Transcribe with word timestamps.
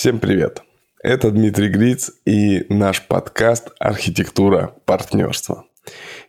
Всем 0.00 0.18
привет! 0.18 0.62
Это 1.02 1.30
Дмитрий 1.30 1.68
Гриц 1.68 2.10
и 2.24 2.64
наш 2.70 3.06
подкаст 3.06 3.68
«Архитектура 3.78 4.74
партнерства». 4.86 5.66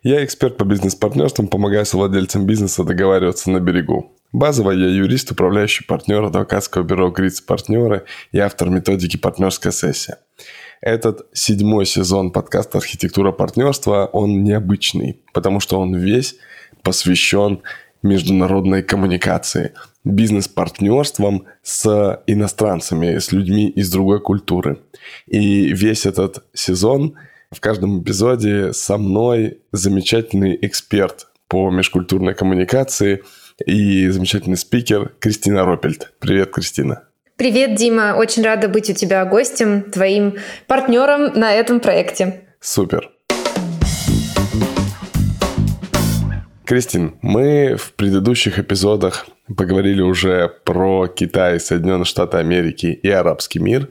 Я 0.04 0.26
эксперт 0.26 0.58
по 0.58 0.66
бизнес-партнерствам, 0.66 1.48
помогаю 1.48 1.86
совладельцам 1.86 2.46
бизнеса 2.46 2.84
договариваться 2.84 3.50
на 3.50 3.62
берегу. 3.62 4.12
Базово 4.34 4.72
я 4.72 4.90
юрист, 4.90 5.32
управляющий 5.32 5.86
партнер 5.86 6.22
адвокатского 6.22 6.84
бюро 6.84 7.12
«Гриц 7.12 7.40
Партнеры» 7.40 8.04
и 8.34 8.40
автор 8.40 8.70
методики 8.70 9.16
«Партнерская 9.16 9.72
сессия». 9.72 10.18
Этот 10.82 11.28
седьмой 11.32 11.86
сезон 11.86 12.32
подкаста 12.32 12.80
«Архитектура 12.80 13.32
партнерства», 13.32 14.06
он 14.12 14.44
необычный, 14.44 15.22
потому 15.32 15.62
что 15.62 15.80
он 15.80 15.96
весь 15.96 16.36
посвящен 16.84 17.62
международной 18.04 18.84
коммуникации, 18.84 19.72
бизнес-партнерством 20.04 21.46
с 21.62 22.22
иностранцами, 22.28 23.18
с 23.18 23.32
людьми 23.32 23.70
из 23.70 23.92
другой 23.92 24.20
культуры. 24.20 24.80
И 25.28 25.74
весь 25.74 26.06
этот 26.06 26.44
сезон 26.54 27.16
в 27.52 27.60
каждом 27.60 28.02
эпизоде 28.02 28.74
со 28.74 28.98
мной 28.98 29.60
замечательный 29.72 30.58
эксперт 30.62 31.28
по 31.48 31.70
межкультурной 31.70 32.34
коммуникации 32.34 33.24
и 33.66 34.08
замечательный 34.10 34.58
спикер 34.58 35.12
Кристина 35.20 35.66
Ропельт. 35.66 36.14
Привет, 36.20 36.52
Кристина. 36.52 37.04
Привет, 37.36 37.76
Дима. 37.76 38.16
Очень 38.18 38.44
рада 38.44 38.70
быть 38.70 38.90
у 38.90 38.94
тебя 38.94 39.26
гостем, 39.26 39.84
твоим 39.84 40.36
партнером 40.68 41.38
на 41.38 41.54
этом 41.54 41.80
проекте. 41.80 42.46
Супер. 42.60 43.12
Кристин, 46.66 47.16
мы 47.22 47.76
в 47.76 47.94
предыдущих 47.94 48.58
эпизодах 48.58 49.26
поговорили 49.56 50.02
уже 50.02 50.50
про 50.64 51.08
Китай, 51.08 51.60
Соединенные 51.60 52.06
Штаты 52.06 52.38
Америки 52.38 52.88
и 52.88 53.10
арабский 53.10 53.60
мир. 53.60 53.90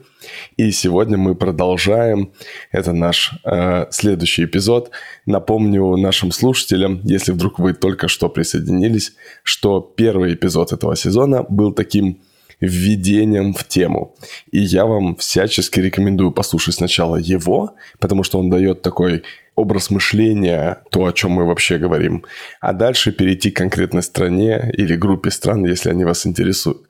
И 0.57 0.71
сегодня 0.71 1.17
мы 1.17 1.35
продолжаем. 1.35 2.31
Это 2.71 2.93
наш 2.93 3.33
э, 3.43 3.87
следующий 3.89 4.45
эпизод. 4.45 4.91
Напомню 5.25 5.97
нашим 5.97 6.31
слушателям, 6.31 7.01
если 7.03 7.31
вдруг 7.31 7.59
вы 7.59 7.73
только 7.73 8.07
что 8.07 8.29
присоединились, 8.29 9.13
что 9.43 9.81
первый 9.81 10.33
эпизод 10.33 10.73
этого 10.73 10.95
сезона 10.95 11.43
был 11.49 11.73
таким 11.73 12.21
введением 12.61 13.53
в 13.53 13.67
тему. 13.67 14.15
И 14.51 14.59
я 14.59 14.85
вам 14.85 15.15
всячески 15.17 15.79
рекомендую 15.79 16.31
послушать 16.31 16.75
сначала 16.75 17.17
его, 17.17 17.75
потому 17.99 18.23
что 18.23 18.39
он 18.39 18.49
дает 18.49 18.81
такой 18.81 19.23
образ 19.55 19.89
мышления, 19.89 20.81
то, 20.91 21.05
о 21.05 21.13
чем 21.13 21.31
мы 21.31 21.45
вообще 21.45 21.77
говорим, 21.77 22.23
а 22.61 22.73
дальше 22.73 23.11
перейти 23.11 23.51
к 23.51 23.57
конкретной 23.57 24.03
стране 24.03 24.71
или 24.73 24.95
группе 24.95 25.31
стран, 25.31 25.65
если 25.65 25.89
они 25.89 26.05
вас 26.05 26.25
интересуют. 26.25 26.87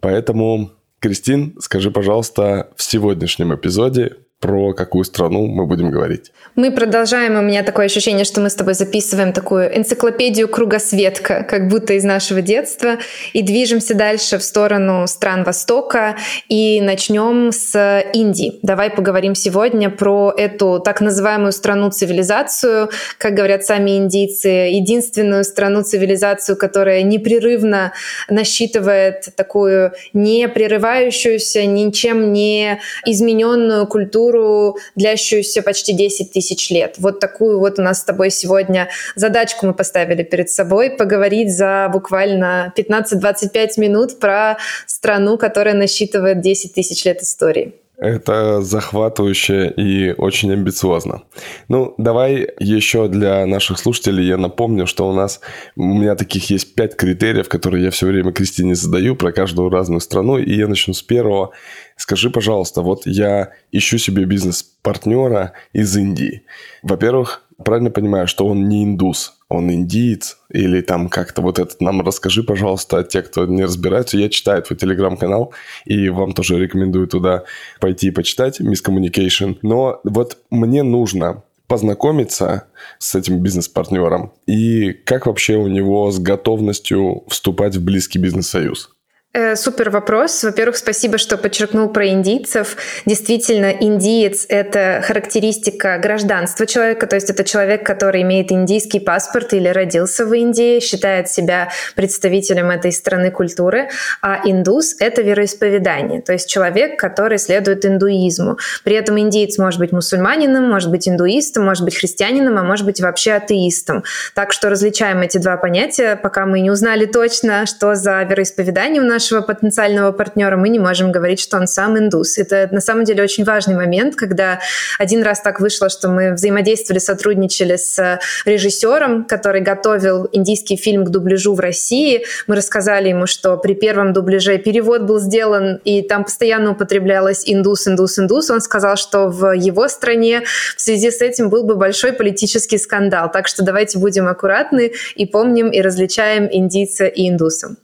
Поэтому, 0.00 0.70
Кристин, 1.00 1.56
скажи, 1.60 1.90
пожалуйста, 1.90 2.70
в 2.76 2.82
сегодняшнем 2.82 3.54
эпизоде 3.54 4.16
про 4.40 4.74
какую 4.74 5.04
страну 5.04 5.46
мы 5.46 5.66
будем 5.66 5.90
говорить. 5.90 6.30
Мы 6.56 6.70
продолжаем, 6.70 7.38
у 7.38 7.42
меня 7.42 7.62
такое 7.62 7.86
ощущение, 7.86 8.24
что 8.24 8.42
мы 8.42 8.50
с 8.50 8.54
тобой 8.54 8.74
записываем 8.74 9.32
такую 9.32 9.74
энциклопедию 9.76 10.46
кругосветка, 10.46 11.42
как 11.42 11.68
будто 11.68 11.94
из 11.94 12.04
нашего 12.04 12.42
детства, 12.42 12.98
и 13.32 13.42
движемся 13.42 13.94
дальше 13.94 14.36
в 14.36 14.42
сторону 14.42 15.06
стран 15.06 15.42
Востока, 15.44 16.16
и 16.48 16.82
начнем 16.82 17.50
с 17.50 18.04
Индии. 18.12 18.58
Давай 18.62 18.90
поговорим 18.90 19.34
сегодня 19.34 19.88
про 19.88 20.34
эту 20.36 20.80
так 20.84 21.00
называемую 21.00 21.52
страну-цивилизацию, 21.52 22.90
как 23.16 23.34
говорят 23.34 23.64
сами 23.64 23.96
индийцы, 23.96 24.48
единственную 24.48 25.44
страну-цивилизацию, 25.44 26.56
которая 26.56 27.02
непрерывно 27.02 27.92
насчитывает 28.28 29.34
такую 29.34 29.92
непрерывающуюся, 30.12 31.64
ничем 31.64 32.34
не 32.34 32.80
измененную 33.06 33.86
культуру, 33.86 34.25
культуру, 34.26 34.78
длящуюся 34.94 35.62
почти 35.62 35.92
10 35.92 36.32
тысяч 36.32 36.70
лет. 36.70 36.96
Вот 36.98 37.20
такую 37.20 37.58
вот 37.58 37.78
у 37.78 37.82
нас 37.82 38.00
с 38.00 38.04
тобой 38.04 38.30
сегодня 38.30 38.88
задачку 39.14 39.66
мы 39.66 39.74
поставили 39.74 40.22
перед 40.22 40.50
собой, 40.50 40.90
поговорить 40.90 41.54
за 41.56 41.88
буквально 41.92 42.72
15-25 42.76 43.78
минут 43.78 44.18
про 44.18 44.58
страну, 44.86 45.38
которая 45.38 45.74
насчитывает 45.74 46.40
10 46.40 46.74
тысяч 46.74 47.04
лет 47.04 47.22
истории. 47.22 47.74
Это 47.98 48.60
захватывающе 48.60 49.72
и 49.74 50.12
очень 50.12 50.52
амбициозно. 50.52 51.22
Ну, 51.68 51.94
давай 51.96 52.46
еще 52.58 53.08
для 53.08 53.46
наших 53.46 53.78
слушателей 53.78 54.26
я 54.26 54.36
напомню, 54.36 54.86
что 54.86 55.08
у 55.08 55.14
нас, 55.14 55.40
у 55.76 55.82
меня 55.82 56.14
таких 56.14 56.50
есть 56.50 56.74
пять 56.74 56.94
критериев, 56.94 57.48
которые 57.48 57.84
я 57.84 57.90
все 57.90 58.06
время 58.06 58.32
Кристине 58.32 58.74
задаю 58.74 59.16
про 59.16 59.32
каждую 59.32 59.70
разную 59.70 60.00
страну, 60.00 60.36
и 60.36 60.54
я 60.54 60.68
начну 60.68 60.92
с 60.92 61.02
первого. 61.02 61.52
Скажи, 61.96 62.28
пожалуйста, 62.28 62.82
вот 62.82 63.06
я 63.06 63.52
ищу 63.72 63.96
себе 63.96 64.24
бизнес-партнера 64.24 65.52
из 65.72 65.96
Индии. 65.96 66.42
Во-первых, 66.82 67.44
правильно 67.64 67.90
понимаю, 67.90 68.26
что 68.26 68.46
он 68.46 68.68
не 68.68 68.84
индус, 68.84 69.35
он 69.48 69.70
индиец, 69.70 70.38
или 70.50 70.80
там 70.80 71.08
как-то 71.08 71.42
вот 71.42 71.58
этот 71.58 71.80
нам 71.80 72.00
расскажи, 72.00 72.42
пожалуйста, 72.42 73.04
те, 73.04 73.22
кто 73.22 73.46
не 73.46 73.64
разбирается. 73.64 74.18
Я 74.18 74.28
читаю 74.28 74.62
твой 74.62 74.76
телеграм-канал, 74.76 75.52
и 75.84 76.08
вам 76.08 76.32
тоже 76.32 76.58
рекомендую 76.58 77.06
туда 77.06 77.44
пойти 77.80 78.08
и 78.08 78.10
почитать, 78.10 78.60
Miscommunication. 78.60 79.58
Но 79.62 80.00
вот 80.04 80.38
мне 80.50 80.82
нужно 80.82 81.44
познакомиться 81.68 82.68
с 82.98 83.14
этим 83.14 83.40
бизнес-партнером 83.40 84.32
и 84.46 84.92
как 84.92 85.26
вообще 85.26 85.56
у 85.56 85.66
него 85.66 86.10
с 86.10 86.18
готовностью 86.18 87.24
вступать 87.28 87.76
в 87.76 87.84
близкий 87.84 88.18
бизнес-союз? 88.18 88.95
Э, 89.36 89.54
супер 89.54 89.90
вопрос. 89.90 90.44
Во-первых, 90.44 90.78
спасибо, 90.78 91.18
что 91.18 91.36
подчеркнул 91.36 91.90
про 91.90 92.08
индийцев. 92.08 92.78
Действительно, 93.04 93.70
индиец— 93.70 94.46
это 94.48 95.02
характеристика 95.06 95.98
гражданства 95.98 96.64
человека, 96.66 97.06
то 97.06 97.16
есть 97.16 97.28
это 97.28 97.44
человек, 97.44 97.84
который 97.84 98.22
имеет 98.22 98.50
индийский 98.50 98.98
паспорт 98.98 99.52
или 99.52 99.68
родился 99.68 100.24
в 100.24 100.32
Индии, 100.32 100.80
считает 100.80 101.28
себя 101.28 101.68
представителем 101.94 102.70
этой 102.70 102.92
страны 102.92 103.30
культуры, 103.30 103.90
а 104.22 104.40
индус— 104.42 104.96
это 105.00 105.20
вероисповедание, 105.20 106.22
то 106.22 106.32
есть 106.32 106.48
человек, 106.48 106.98
который 106.98 107.36
следует 107.36 107.84
индуизму. 107.84 108.56
При 108.84 108.96
этом 108.96 109.18
индиец 109.20 109.58
может 109.58 109.80
быть 109.80 109.92
мусульманином, 109.92 110.66
может 110.66 110.90
быть 110.90 111.06
индуистом, 111.06 111.66
может 111.66 111.84
быть 111.84 111.98
христианином, 111.98 112.56
а 112.56 112.62
может 112.62 112.86
быть 112.86 113.02
вообще 113.02 113.32
атеистом. 113.32 114.02
Так 114.32 114.54
что 114.54 114.70
различаем 114.70 115.20
эти 115.20 115.36
два 115.36 115.58
понятия, 115.58 116.16
пока 116.16 116.46
мы 116.46 116.60
не 116.60 116.70
узнали 116.70 117.04
точно, 117.04 117.66
что 117.66 117.94
за 117.96 118.22
вероисповедание 118.22 119.02
у 119.02 119.04
нас 119.04 119.25
нашего 119.26 119.40
потенциального 119.40 120.12
партнера, 120.12 120.56
мы 120.56 120.68
не 120.68 120.78
можем 120.78 121.10
говорить, 121.10 121.40
что 121.40 121.56
он 121.56 121.66
сам 121.66 121.98
индус. 121.98 122.38
Это 122.38 122.68
на 122.70 122.80
самом 122.80 123.04
деле 123.04 123.24
очень 123.24 123.42
важный 123.44 123.74
момент, 123.74 124.14
когда 124.14 124.60
один 125.00 125.24
раз 125.24 125.40
так 125.40 125.58
вышло, 125.58 125.88
что 125.88 126.08
мы 126.08 126.32
взаимодействовали, 126.32 127.00
сотрудничали 127.00 127.74
с 127.74 128.20
режиссером, 128.44 129.24
который 129.24 129.62
готовил 129.62 130.28
индийский 130.30 130.76
фильм 130.76 131.04
к 131.04 131.08
дубляжу 131.08 131.54
в 131.54 131.60
России. 131.60 132.24
Мы 132.46 132.54
рассказали 132.54 133.08
ему, 133.08 133.26
что 133.26 133.56
при 133.56 133.74
первом 133.74 134.12
дубляже 134.12 134.58
перевод 134.58 135.02
был 135.02 135.18
сделан, 135.18 135.80
и 135.84 136.02
там 136.02 136.22
постоянно 136.22 136.70
употреблялось 136.70 137.42
индус, 137.44 137.88
индус, 137.88 138.20
индус. 138.20 138.48
Он 138.50 138.60
сказал, 138.60 138.96
что 138.96 139.28
в 139.28 139.56
его 139.56 139.88
стране 139.88 140.44
в 140.76 140.80
связи 140.80 141.10
с 141.10 141.20
этим 141.20 141.50
был 141.50 141.64
бы 141.64 141.74
большой 141.74 142.12
политический 142.12 142.78
скандал. 142.78 143.28
Так 143.32 143.48
что 143.48 143.64
давайте 143.64 143.98
будем 143.98 144.28
аккуратны 144.28 144.92
и 145.16 145.26
помним 145.26 145.70
и 145.70 145.80
различаем 145.80 146.48
индийца 146.48 147.06
и 147.06 147.28
индуса. 147.28 147.76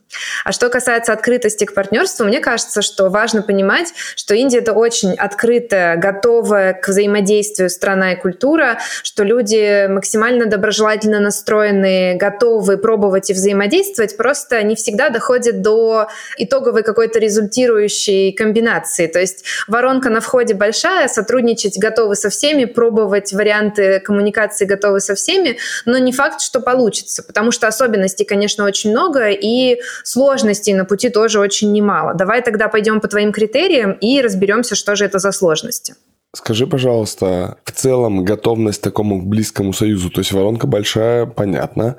А 0.43 0.51
что 0.51 0.69
касается 0.69 1.13
открытости 1.13 1.65
к 1.65 1.73
партнерству, 1.73 2.25
мне 2.25 2.39
кажется, 2.39 2.81
что 2.81 3.09
важно 3.09 3.41
понимать, 3.41 3.93
что 4.15 4.33
Индия 4.33 4.59
это 4.59 4.73
очень 4.73 5.13
открытая, 5.13 5.97
готовая 5.97 6.73
к 6.73 6.87
взаимодействию 6.87 7.69
страна 7.69 8.13
и 8.13 8.15
культура, 8.15 8.79
что 9.03 9.23
люди 9.23 9.87
максимально 9.87 10.45
доброжелательно 10.45 11.19
настроены, 11.19 12.15
готовы 12.15 12.77
пробовать 12.77 13.29
и 13.29 13.33
взаимодействовать, 13.33 14.17
просто 14.17 14.61
не 14.63 14.75
всегда 14.75 15.09
доходят 15.09 15.61
до 15.61 16.07
итоговой 16.37 16.83
какой-то 16.83 17.19
результирующей 17.19 18.33
комбинации. 18.33 19.07
То 19.07 19.19
есть 19.19 19.45
воронка 19.67 20.09
на 20.09 20.21
входе 20.21 20.53
большая, 20.53 21.07
сотрудничать 21.07 21.77
готовы 21.77 22.15
со 22.15 22.29
всеми, 22.29 22.65
пробовать 22.65 23.33
варианты 23.33 23.99
коммуникации 23.99 24.65
готовы 24.65 24.99
со 24.99 25.15
всеми, 25.15 25.57
но 25.85 25.97
не 25.97 26.11
факт, 26.11 26.41
что 26.41 26.59
получится, 26.59 27.23
потому 27.23 27.51
что 27.51 27.67
особенностей, 27.67 28.25
конечно, 28.25 28.65
очень 28.65 28.91
много, 28.91 29.29
и 29.29 29.81
сложностей 30.03 30.73
на 30.73 30.85
пути 30.85 31.09
тоже 31.09 31.39
очень 31.39 31.71
немало. 31.71 32.13
Давай 32.13 32.41
тогда 32.41 32.67
пойдем 32.67 33.01
по 33.01 33.07
твоим 33.07 33.31
критериям 33.31 33.93
и 33.93 34.21
разберемся, 34.21 34.75
что 34.75 34.95
же 34.95 35.05
это 35.05 35.19
за 35.19 35.31
сложности. 35.31 35.95
Скажи, 36.35 36.65
пожалуйста, 36.65 37.57
в 37.63 37.71
целом 37.71 38.25
готовность 38.25 38.81
к 38.81 38.83
такому 38.83 39.21
близкому 39.21 39.71
союзу, 39.71 40.09
то 40.09 40.19
есть 40.19 40.31
воронка 40.31 40.65
большая, 40.65 41.27
понятно. 41.27 41.95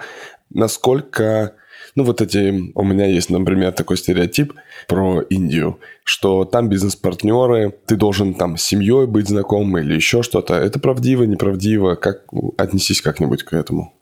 Насколько 0.50 1.54
ну, 1.94 2.02
вот 2.02 2.20
эти... 2.20 2.72
У 2.74 2.82
меня 2.82 3.06
есть, 3.06 3.30
например, 3.30 3.72
такой 3.72 3.96
стереотип 3.96 4.54
про 4.88 5.20
Индию, 5.22 5.78
что 6.02 6.44
там 6.44 6.68
бизнес-партнеры, 6.68 7.72
ты 7.86 7.96
должен 7.96 8.34
там 8.34 8.56
с 8.56 8.62
семьей 8.62 9.06
быть 9.06 9.28
знаком 9.28 9.78
или 9.78 9.94
еще 9.94 10.22
что-то. 10.22 10.54
Это 10.54 10.80
правдиво, 10.80 11.22
неправдиво? 11.22 11.94
Как 11.94 12.24
отнесись 12.58 13.00
как-нибудь 13.00 13.44
к 13.44 13.52
этому? 13.52 13.94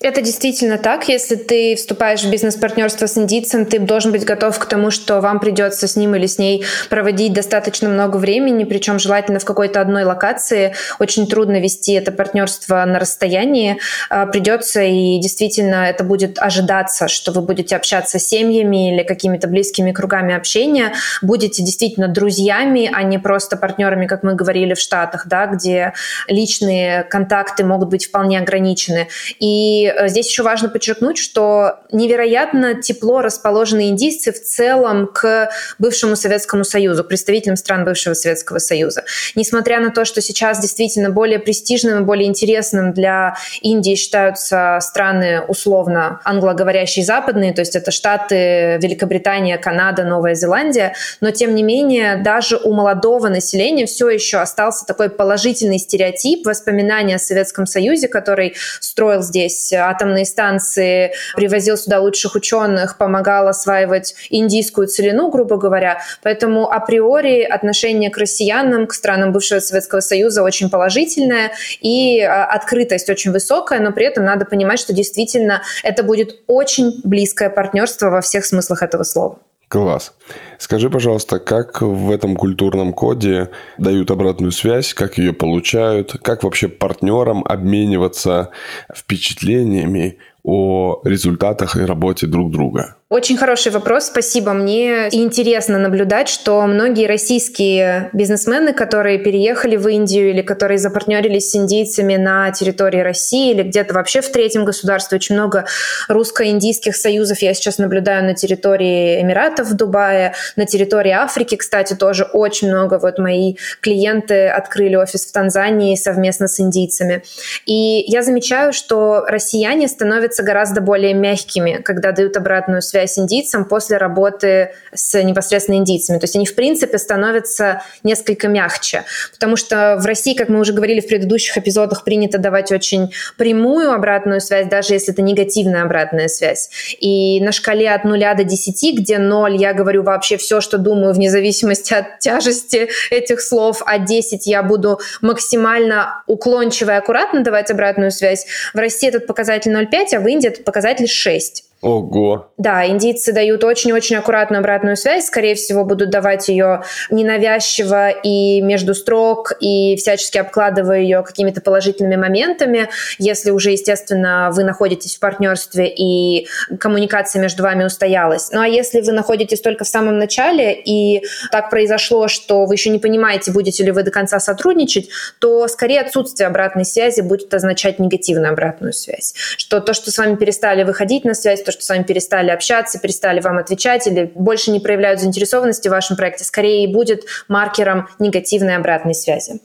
Это 0.00 0.22
действительно 0.22 0.78
так. 0.78 1.08
Если 1.08 1.34
ты 1.34 1.74
вступаешь 1.74 2.22
в 2.22 2.30
бизнес-партнерство 2.30 3.06
с 3.06 3.18
индийцем, 3.18 3.66
ты 3.66 3.80
должен 3.80 4.12
быть 4.12 4.24
готов 4.24 4.56
к 4.56 4.64
тому, 4.66 4.92
что 4.92 5.20
вам 5.20 5.40
придется 5.40 5.88
с 5.88 5.96
ним 5.96 6.14
или 6.14 6.26
с 6.26 6.38
ней 6.38 6.64
проводить 6.88 7.32
достаточно 7.32 7.88
много 7.88 8.16
времени, 8.16 8.62
причем 8.62 9.00
желательно 9.00 9.40
в 9.40 9.44
какой-то 9.44 9.80
одной 9.80 10.04
локации. 10.04 10.76
Очень 11.00 11.26
трудно 11.26 11.60
вести 11.60 11.94
это 11.94 12.12
партнерство 12.12 12.84
на 12.84 13.00
расстоянии. 13.00 13.80
А, 14.08 14.26
придется, 14.26 14.82
и 14.82 15.18
действительно 15.18 15.88
это 15.88 16.04
будет 16.04 16.38
ожидаться, 16.38 17.08
что 17.08 17.32
вы 17.32 17.42
будете 17.42 17.74
общаться 17.74 18.20
с 18.20 18.26
семьями 18.28 18.94
или 18.94 19.02
какими-то 19.02 19.48
близкими 19.48 19.90
кругами 19.90 20.32
общения, 20.32 20.92
будете 21.22 21.64
действительно 21.64 22.06
друзьями, 22.06 22.88
а 22.94 23.02
не 23.02 23.18
просто 23.18 23.56
партнерами, 23.56 24.06
как 24.06 24.22
мы 24.22 24.36
говорили 24.36 24.74
в 24.74 24.78
Штатах, 24.78 25.26
да, 25.26 25.46
где 25.46 25.92
личные 26.28 27.02
контакты 27.02 27.64
могут 27.64 27.88
быть 27.88 28.06
вполне 28.06 28.38
ограничены. 28.38 29.08
И 29.40 29.87
Э, 29.88 30.08
здесь 30.08 30.28
еще 30.28 30.42
важно 30.42 30.68
подчеркнуть, 30.68 31.18
что 31.18 31.80
невероятно 31.92 32.80
тепло 32.80 33.20
расположены 33.20 33.88
индийцы 33.88 34.32
в 34.32 34.42
целом 34.42 35.08
к 35.12 35.50
бывшему 35.78 36.16
Советскому 36.16 36.64
Союзу, 36.64 37.04
представителям 37.04 37.56
стран 37.56 37.84
бывшего 37.84 38.14
Советского 38.14 38.58
Союза. 38.58 39.04
Несмотря 39.34 39.80
на 39.80 39.90
то, 39.90 40.04
что 40.04 40.20
сейчас 40.20 40.60
действительно 40.60 41.10
более 41.10 41.38
престижным 41.38 42.02
и 42.02 42.04
более 42.04 42.28
интересным 42.28 42.92
для 42.92 43.36
Индии 43.60 43.94
считаются 43.94 44.78
страны 44.80 45.42
условно 45.46 46.20
англоговорящие 46.24 47.04
западные, 47.04 47.52
то 47.52 47.60
есть 47.60 47.76
это 47.76 47.90
Штаты, 47.90 48.78
Великобритания, 48.82 49.58
Канада, 49.58 50.04
Новая 50.04 50.34
Зеландия, 50.34 50.94
но 51.20 51.30
тем 51.30 51.54
не 51.54 51.62
менее 51.62 52.16
даже 52.16 52.56
у 52.56 52.72
молодого 52.72 53.28
населения 53.28 53.86
все 53.86 54.08
еще 54.08 54.38
остался 54.38 54.86
такой 54.86 55.10
положительный 55.10 55.78
стереотип 55.78 56.46
воспоминания 56.46 57.16
о 57.16 57.18
Советском 57.18 57.66
Союзе, 57.66 58.08
который 58.08 58.54
строил 58.80 59.22
здесь 59.22 59.72
атомные 59.78 60.24
станции, 60.24 61.12
привозил 61.34 61.76
сюда 61.76 62.00
лучших 62.00 62.34
ученых, 62.34 62.98
помогал 62.98 63.48
осваивать 63.48 64.14
индийскую 64.30 64.86
целину, 64.88 65.30
грубо 65.30 65.56
говоря. 65.56 66.00
Поэтому 66.22 66.70
априори 66.70 67.42
отношение 67.42 68.10
к 68.10 68.18
россиянам, 68.18 68.86
к 68.86 68.94
странам 68.94 69.32
бывшего 69.32 69.60
Советского 69.60 70.00
Союза 70.00 70.42
очень 70.42 70.70
положительное 70.70 71.52
и 71.80 72.20
а, 72.20 72.44
открытость 72.44 73.10
очень 73.10 73.32
высокая, 73.32 73.80
но 73.80 73.92
при 73.92 74.06
этом 74.06 74.24
надо 74.24 74.44
понимать, 74.44 74.80
что 74.80 74.92
действительно 74.92 75.62
это 75.82 76.02
будет 76.02 76.40
очень 76.46 77.00
близкое 77.04 77.50
партнерство 77.50 78.10
во 78.10 78.20
всех 78.20 78.44
смыслах 78.44 78.82
этого 78.82 79.02
слова. 79.02 79.38
Класс. 79.68 80.14
Скажи, 80.58 80.88
пожалуйста, 80.88 81.38
как 81.38 81.82
в 81.82 82.10
этом 82.10 82.36
культурном 82.36 82.94
коде 82.94 83.50
дают 83.76 84.10
обратную 84.10 84.50
связь, 84.50 84.94
как 84.94 85.18
ее 85.18 85.34
получают, 85.34 86.12
как 86.22 86.42
вообще 86.42 86.68
партнерам 86.68 87.44
обмениваться 87.44 88.50
впечатлениями 88.94 90.18
о 90.42 91.02
результатах 91.04 91.76
и 91.76 91.82
работе 91.82 92.26
друг 92.26 92.50
друга? 92.50 92.97
Очень 93.10 93.38
хороший 93.38 93.72
вопрос, 93.72 94.08
спасибо. 94.08 94.52
Мне 94.52 95.08
интересно 95.12 95.78
наблюдать, 95.78 96.28
что 96.28 96.60
многие 96.66 97.06
российские 97.06 98.10
бизнесмены, 98.12 98.74
которые 98.74 99.18
переехали 99.18 99.76
в 99.76 99.88
Индию 99.88 100.28
или 100.28 100.42
которые 100.42 100.76
запартнерились 100.76 101.52
с 101.52 101.56
индийцами 101.56 102.16
на 102.16 102.50
территории 102.50 103.00
России 103.00 103.52
или 103.52 103.62
где-то 103.62 103.94
вообще 103.94 104.20
в 104.20 104.30
третьем 104.30 104.66
государстве, 104.66 105.16
очень 105.16 105.36
много 105.36 105.64
русско-индийских 106.08 106.94
союзов 106.94 107.38
я 107.40 107.54
сейчас 107.54 107.78
наблюдаю 107.78 108.26
на 108.26 108.34
территории 108.34 109.22
Эмиратов 109.22 109.68
в 109.68 109.74
Дубае, 109.74 110.34
на 110.56 110.66
территории 110.66 111.12
Африки, 111.12 111.56
кстати, 111.56 111.94
тоже 111.94 112.24
очень 112.24 112.68
много. 112.68 112.98
Вот 112.98 113.18
мои 113.18 113.54
клиенты 113.80 114.48
открыли 114.48 114.96
офис 114.96 115.24
в 115.24 115.32
Танзании 115.32 115.96
совместно 115.96 116.46
с 116.46 116.60
индийцами. 116.60 117.22
И 117.64 118.04
я 118.06 118.22
замечаю, 118.22 118.74
что 118.74 119.24
россияне 119.26 119.88
становятся 119.88 120.42
гораздо 120.42 120.82
более 120.82 121.14
мягкими, 121.14 121.80
когда 121.82 122.12
дают 122.12 122.36
обратную 122.36 122.82
связь 122.82 122.97
связь 122.98 123.16
индийцам 123.16 123.64
после 123.64 123.96
работы 123.96 124.72
с 124.92 125.22
непосредственно 125.22 125.76
индийцами. 125.76 126.18
То 126.18 126.24
есть 126.24 126.34
они, 126.34 126.46
в 126.46 126.56
принципе, 126.56 126.98
становятся 126.98 127.82
несколько 128.02 128.48
мягче. 128.48 129.04
Потому 129.32 129.54
что 129.54 129.98
в 130.00 130.04
России, 130.04 130.34
как 130.34 130.48
мы 130.48 130.58
уже 130.58 130.72
говорили 130.72 131.00
в 131.00 131.06
предыдущих 131.06 131.56
эпизодах, 131.56 132.02
принято 132.02 132.38
давать 132.38 132.72
очень 132.72 133.12
прямую 133.36 133.92
обратную 133.92 134.40
связь, 134.40 134.66
даже 134.66 134.94
если 134.94 135.12
это 135.12 135.22
негативная 135.22 135.84
обратная 135.84 136.26
связь. 136.26 136.70
И 137.00 137.40
на 137.40 137.52
шкале 137.52 137.88
от 137.90 138.02
0 138.02 138.18
до 138.36 138.42
10, 138.42 138.98
где 138.98 139.18
0 139.18 139.56
я 139.56 139.72
говорю 139.74 140.02
вообще 140.02 140.36
все, 140.36 140.60
что 140.60 140.76
думаю, 140.76 141.14
вне 141.14 141.30
зависимости 141.30 141.94
от 141.94 142.18
тяжести 142.18 142.88
этих 143.10 143.40
слов, 143.40 143.80
а 143.86 143.98
10 143.98 144.44
я 144.48 144.64
буду 144.64 144.98
максимально 145.20 146.24
уклончиво 146.26 146.90
и 146.90 146.94
аккуратно 146.94 147.44
давать 147.44 147.70
обратную 147.70 148.10
связь. 148.10 148.46
В 148.74 148.78
России 148.78 149.08
этот 149.08 149.28
показатель 149.28 149.70
0,5, 149.70 150.16
а 150.16 150.20
в 150.20 150.26
Индии 150.26 150.48
этот 150.48 150.64
показатель 150.64 151.06
6. 151.06 151.67
Ого. 151.80 152.50
Да, 152.58 152.88
индийцы 152.88 153.32
дают 153.32 153.62
очень-очень 153.62 154.16
аккуратную 154.16 154.58
обратную 154.58 154.96
связь, 154.96 155.26
скорее 155.26 155.54
всего, 155.54 155.84
будут 155.84 156.10
давать 156.10 156.48
ее 156.48 156.82
ненавязчиво 157.08 158.10
и 158.10 158.60
между 158.60 158.94
строк, 158.94 159.52
и 159.60 159.94
всячески 159.94 160.38
обкладывая 160.38 161.00
ее 161.00 161.22
какими-то 161.22 161.60
положительными 161.60 162.16
моментами, 162.16 162.88
если 163.18 163.52
уже, 163.52 163.70
естественно, 163.70 164.50
вы 164.52 164.64
находитесь 164.64 165.16
в 165.16 165.20
партнерстве 165.20 165.88
и 165.88 166.48
коммуникация 166.80 167.40
между 167.40 167.62
вами 167.62 167.84
устоялась. 167.84 168.50
Ну 168.50 168.60
а 168.60 168.66
если 168.66 169.00
вы 169.00 169.12
находитесь 169.12 169.60
только 169.60 169.84
в 169.84 169.88
самом 169.88 170.18
начале, 170.18 170.74
и 170.74 171.24
так 171.52 171.70
произошло, 171.70 172.26
что 172.26 172.66
вы 172.66 172.74
еще 172.74 172.90
не 172.90 172.98
понимаете, 172.98 173.52
будете 173.52 173.84
ли 173.84 173.92
вы 173.92 174.02
до 174.02 174.10
конца 174.10 174.40
сотрудничать, 174.40 175.10
то 175.38 175.68
скорее 175.68 176.00
отсутствие 176.00 176.48
обратной 176.48 176.84
связи 176.84 177.20
будет 177.20 177.54
означать 177.54 178.00
негативную 178.00 178.50
обратную 178.52 178.92
связь. 178.92 179.34
Что 179.56 179.78
то, 179.78 179.94
что 179.94 180.10
с 180.10 180.18
вами 180.18 180.34
перестали 180.34 180.82
выходить 180.82 181.24
на 181.24 181.34
связь, 181.34 181.62
то, 181.68 181.72
что 181.72 181.82
с 181.84 181.88
вами 181.90 182.02
перестали 182.02 182.48
общаться, 182.48 182.98
перестали 182.98 183.40
вам 183.40 183.58
отвечать 183.58 184.06
или 184.06 184.32
больше 184.34 184.70
не 184.70 184.80
проявляют 184.80 185.20
заинтересованности 185.20 185.88
в 185.88 185.90
вашем 185.90 186.16
проекте, 186.16 186.44
скорее 186.44 186.84
и 186.84 186.92
будет 186.92 187.24
маркером 187.46 188.08
негативной 188.18 188.76
обратной 188.76 189.14
связи. 189.14 189.60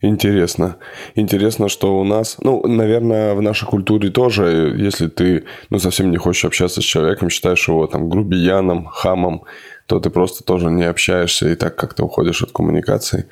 Интересно. 0.00 0.78
Интересно, 1.14 1.68
что 1.68 1.98
у 2.00 2.04
нас, 2.04 2.36
ну, 2.40 2.66
наверное, 2.66 3.34
в 3.34 3.42
нашей 3.42 3.66
культуре 3.66 4.08
тоже, 4.08 4.74
если 4.78 5.08
ты, 5.08 5.44
ну, 5.68 5.78
совсем 5.78 6.10
не 6.10 6.16
хочешь 6.16 6.46
общаться 6.46 6.80
с 6.80 6.84
человеком, 6.84 7.28
считаешь 7.28 7.68
его 7.68 7.86
там 7.86 8.08
грубияном, 8.08 8.86
хамом, 8.86 9.44
то 9.86 10.00
ты 10.00 10.08
просто 10.08 10.42
тоже 10.42 10.70
не 10.70 10.84
общаешься 10.84 11.50
и 11.50 11.54
так 11.54 11.76
как-то 11.76 12.04
уходишь 12.04 12.42
от 12.42 12.50
коммуникации. 12.50 13.28